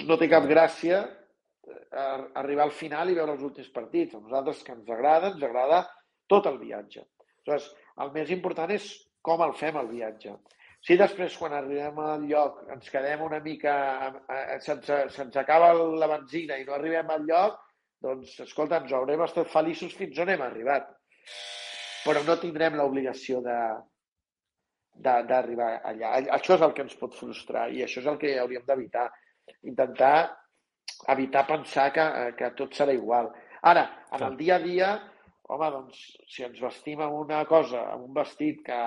No 0.09 0.19
té 0.19 0.29
cap 0.31 0.47
gràcia 0.49 1.03
eh, 1.03 2.23
arribar 2.39 2.69
al 2.69 2.77
final 2.77 3.11
i 3.11 3.19
veure 3.19 3.37
els 3.37 3.45
últims 3.49 3.73
partits. 3.75 4.15
A 4.15 4.23
nosaltres 4.23 4.63
que 4.67 4.77
ens 4.77 4.89
agrada, 4.91 5.33
ens 5.35 5.43
agrada 5.43 5.85
tot 6.31 6.49
el 6.51 6.59
viatge. 6.63 7.05
Aleshores, 7.43 7.69
el 8.03 8.13
més 8.15 8.31
important 8.31 8.71
és 8.73 8.89
com 9.23 9.43
el 9.45 9.55
fem, 9.59 9.79
el 9.79 9.91
viatge. 9.91 10.37
Si 10.83 10.97
després, 10.99 11.35
quan 11.39 11.53
arribem 11.55 11.99
al 12.03 12.25
lloc, 12.27 12.63
ens 12.75 12.89
quedem 12.91 13.21
una 13.23 13.39
mica... 13.43 13.75
Eh, 14.27 14.59
se'ns 14.65 14.89
se 15.13 15.43
acaba 15.43 15.73
la 15.75 16.09
benzina 16.11 16.59
i 16.59 16.67
no 16.67 16.75
arribem 16.75 17.11
al 17.15 17.27
lloc, 17.29 17.61
doncs, 18.03 18.35
escolta, 18.43 18.81
ens 18.83 18.95
haurem 18.97 19.23
estat 19.23 19.51
feliços 19.51 19.95
fins 19.95 20.19
on 20.23 20.33
hem 20.33 20.43
arribat. 20.43 20.89
Però 22.03 22.23
no 22.27 22.39
tindrem 22.41 22.79
l'obligació 22.79 23.41
de 23.45 23.59
d'arribar 25.03 25.71
allà. 25.89 26.11
Això 26.37 26.59
és 26.59 26.63
el 26.67 26.75
que 26.77 26.85
ens 26.85 26.97
pot 27.01 27.15
frustrar 27.17 27.71
i 27.73 27.81
això 27.85 28.03
és 28.03 28.09
el 28.11 28.19
que 28.21 28.35
hauríem 28.39 28.67
d'evitar. 28.67 29.07
Intentar 29.71 30.17
evitar 31.15 31.47
pensar 31.49 31.89
que, 31.95 32.05
que 32.39 32.51
tot 32.59 32.77
serà 32.77 32.95
igual. 32.95 33.31
Ara, 33.63 33.87
en 34.13 34.27
el 34.29 34.37
dia 34.37 34.59
a 34.59 34.63
dia, 34.63 34.93
home, 35.49 35.71
doncs, 35.79 36.05
si 36.29 36.45
ens 36.47 36.61
vestim 36.61 37.03
amb 37.03 37.19
una 37.23 37.43
cosa, 37.49 37.87
amb 37.95 38.09
un 38.09 38.15
vestit 38.15 38.63
que, 38.67 38.81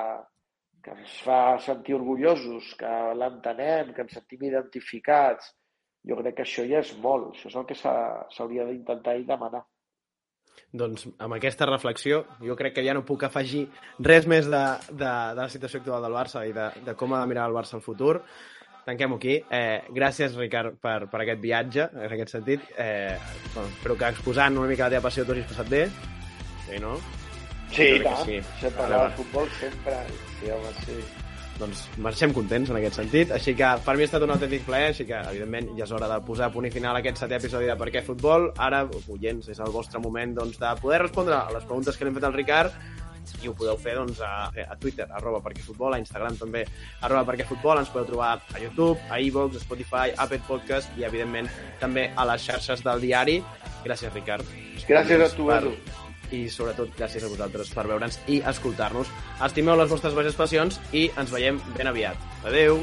que 0.86 0.96
ens 0.96 1.20
fa 1.26 1.40
sentir 1.66 1.98
orgullosos, 1.98 2.74
que 2.80 2.96
l'entenem, 3.20 3.94
que 3.96 4.06
ens 4.06 4.18
sentim 4.20 4.46
identificats, 4.48 5.54
jo 6.06 6.20
crec 6.22 6.38
que 6.38 6.46
això 6.46 6.66
ja 6.70 6.84
és 6.86 6.92
molt. 7.02 7.34
Això 7.34 7.50
és 7.50 7.58
el 7.62 7.68
que 7.72 7.78
s'hauria 7.82 8.68
d'intentar 8.70 9.18
i 9.18 9.26
demanar. 9.28 9.66
Doncs 10.76 11.06
amb 11.24 11.38
aquesta 11.38 11.68
reflexió 11.70 12.26
jo 12.44 12.56
crec 12.60 12.76
que 12.76 12.84
ja 12.84 12.94
no 12.96 13.06
puc 13.08 13.24
afegir 13.24 13.66
res 14.04 14.28
més 14.28 14.50
de, 14.52 14.64
de, 14.92 15.08
de 15.08 15.40
la 15.40 15.48
situació 15.52 15.80
actual 15.80 16.04
del 16.04 16.18
Barça 16.18 16.44
i 16.48 16.52
de, 16.56 16.68
de 16.86 16.96
com 17.00 17.16
ha 17.16 17.24
de 17.24 17.32
mirar 17.32 17.48
el 17.50 17.56
Barça 17.56 17.78
al 17.80 17.86
futur. 17.86 18.20
Tanquem-ho 18.86 19.18
aquí. 19.18 19.40
Eh, 19.50 19.82
gràcies, 19.96 20.36
Ricard, 20.38 20.76
per, 20.78 21.08
per 21.10 21.24
aquest 21.24 21.42
viatge, 21.42 21.88
en 21.96 22.12
aquest 22.18 22.36
sentit. 22.36 22.68
Eh, 22.78 23.18
bueno, 23.54 23.70
espero 23.72 23.98
que 23.98 24.12
exposant 24.14 24.60
una 24.62 24.70
mica 24.70 24.86
la 24.86 24.98
teva 24.98 25.08
passió 25.08 25.26
t'ho 25.26 25.34
hagis 25.34 25.50
passat 25.50 25.72
bé. 25.72 25.86
Sí, 26.68 26.82
no? 26.84 26.98
Sí, 27.74 27.92
i 27.96 28.02
tant. 28.04 28.26
Sí. 28.28 28.42
Sempre 28.62 28.84
vale, 28.84 29.06
de 29.08 29.22
futbol, 29.24 29.54
sempre. 29.62 30.02
Sí, 30.40 30.52
home, 30.54 30.76
sí 30.86 31.25
doncs 31.60 31.86
marxem 32.04 32.34
contents 32.36 32.72
en 32.72 32.80
aquest 32.80 33.00
sentit. 33.00 33.32
Així 33.36 33.56
que 33.58 33.70
per 33.86 33.96
mi 33.96 34.06
ha 34.06 34.10
estat 34.10 34.26
un 34.26 34.34
autèntic 34.36 34.66
plaer, 34.68 34.92
així 34.92 35.08
que 35.08 35.22
evidentment 35.32 35.72
ja 35.78 35.88
és 35.88 35.96
hora 35.96 36.10
de 36.12 36.20
posar 36.28 36.50
a 36.50 36.54
punt 36.54 36.68
i 36.68 36.74
final 36.74 37.00
aquest 37.00 37.24
setè 37.24 37.40
episodi 37.40 37.70
de 37.70 37.78
Per 37.80 37.90
què 37.94 38.04
Futbol. 38.06 38.52
Ara, 38.62 38.84
oients, 39.14 39.50
és 39.52 39.62
el 39.64 39.74
vostre 39.74 40.02
moment 40.04 40.36
doncs, 40.38 40.60
de 40.62 40.76
poder 40.82 41.02
respondre 41.06 41.38
a 41.38 41.50
les 41.54 41.66
preguntes 41.66 41.98
que 41.98 42.06
li 42.06 42.14
hem 42.14 42.20
fet 42.20 42.30
al 42.30 42.38
Ricard 42.38 42.78
i 43.42 43.50
ho 43.50 43.56
podeu 43.58 43.78
fer 43.82 43.96
doncs, 43.98 44.20
a, 44.22 44.52
a 44.54 44.78
Twitter, 44.78 45.08
arroba 45.18 45.42
perquè 45.42 45.64
futbol, 45.66 45.96
a 45.96 46.02
Instagram 46.02 46.38
també, 46.38 46.62
arroba 47.02 47.26
perquè 47.32 47.48
futbol, 47.50 47.82
ens 47.82 47.90
podeu 47.90 48.12
trobar 48.12 48.36
a 48.38 48.62
YouTube, 48.62 49.00
a 49.10 49.20
iVoox, 49.20 49.58
a 49.58 49.66
Spotify, 49.66 50.14
a 50.14 50.28
Apple 50.28 50.44
Podcast 50.48 50.94
i, 51.00 51.08
evidentment, 51.10 51.50
també 51.82 52.12
a 52.16 52.30
les 52.30 52.46
xarxes 52.46 52.86
del 52.86 53.06
diari. 53.08 53.40
Gràcies, 53.86 54.14
Ricard. 54.14 54.58
Gràcies 54.86 55.26
a 55.26 55.32
tu, 55.34 55.50
per, 55.50 55.64
Edu 55.64 56.05
i 56.32 56.46
sobretot 56.50 56.94
gràcies 56.98 57.26
a 57.26 57.32
vosaltres 57.32 57.74
per 57.76 57.88
veure'ns 57.90 58.20
i 58.28 58.42
escoltar-nos. 58.54 59.12
Estimeu 59.46 59.78
les 59.80 59.92
vostres 59.92 60.16
passions 60.40 60.80
i 60.94 61.10
ens 61.18 61.34
veiem 61.34 61.62
ben 61.78 61.92
aviat. 61.92 62.18
Adeu! 62.46 62.82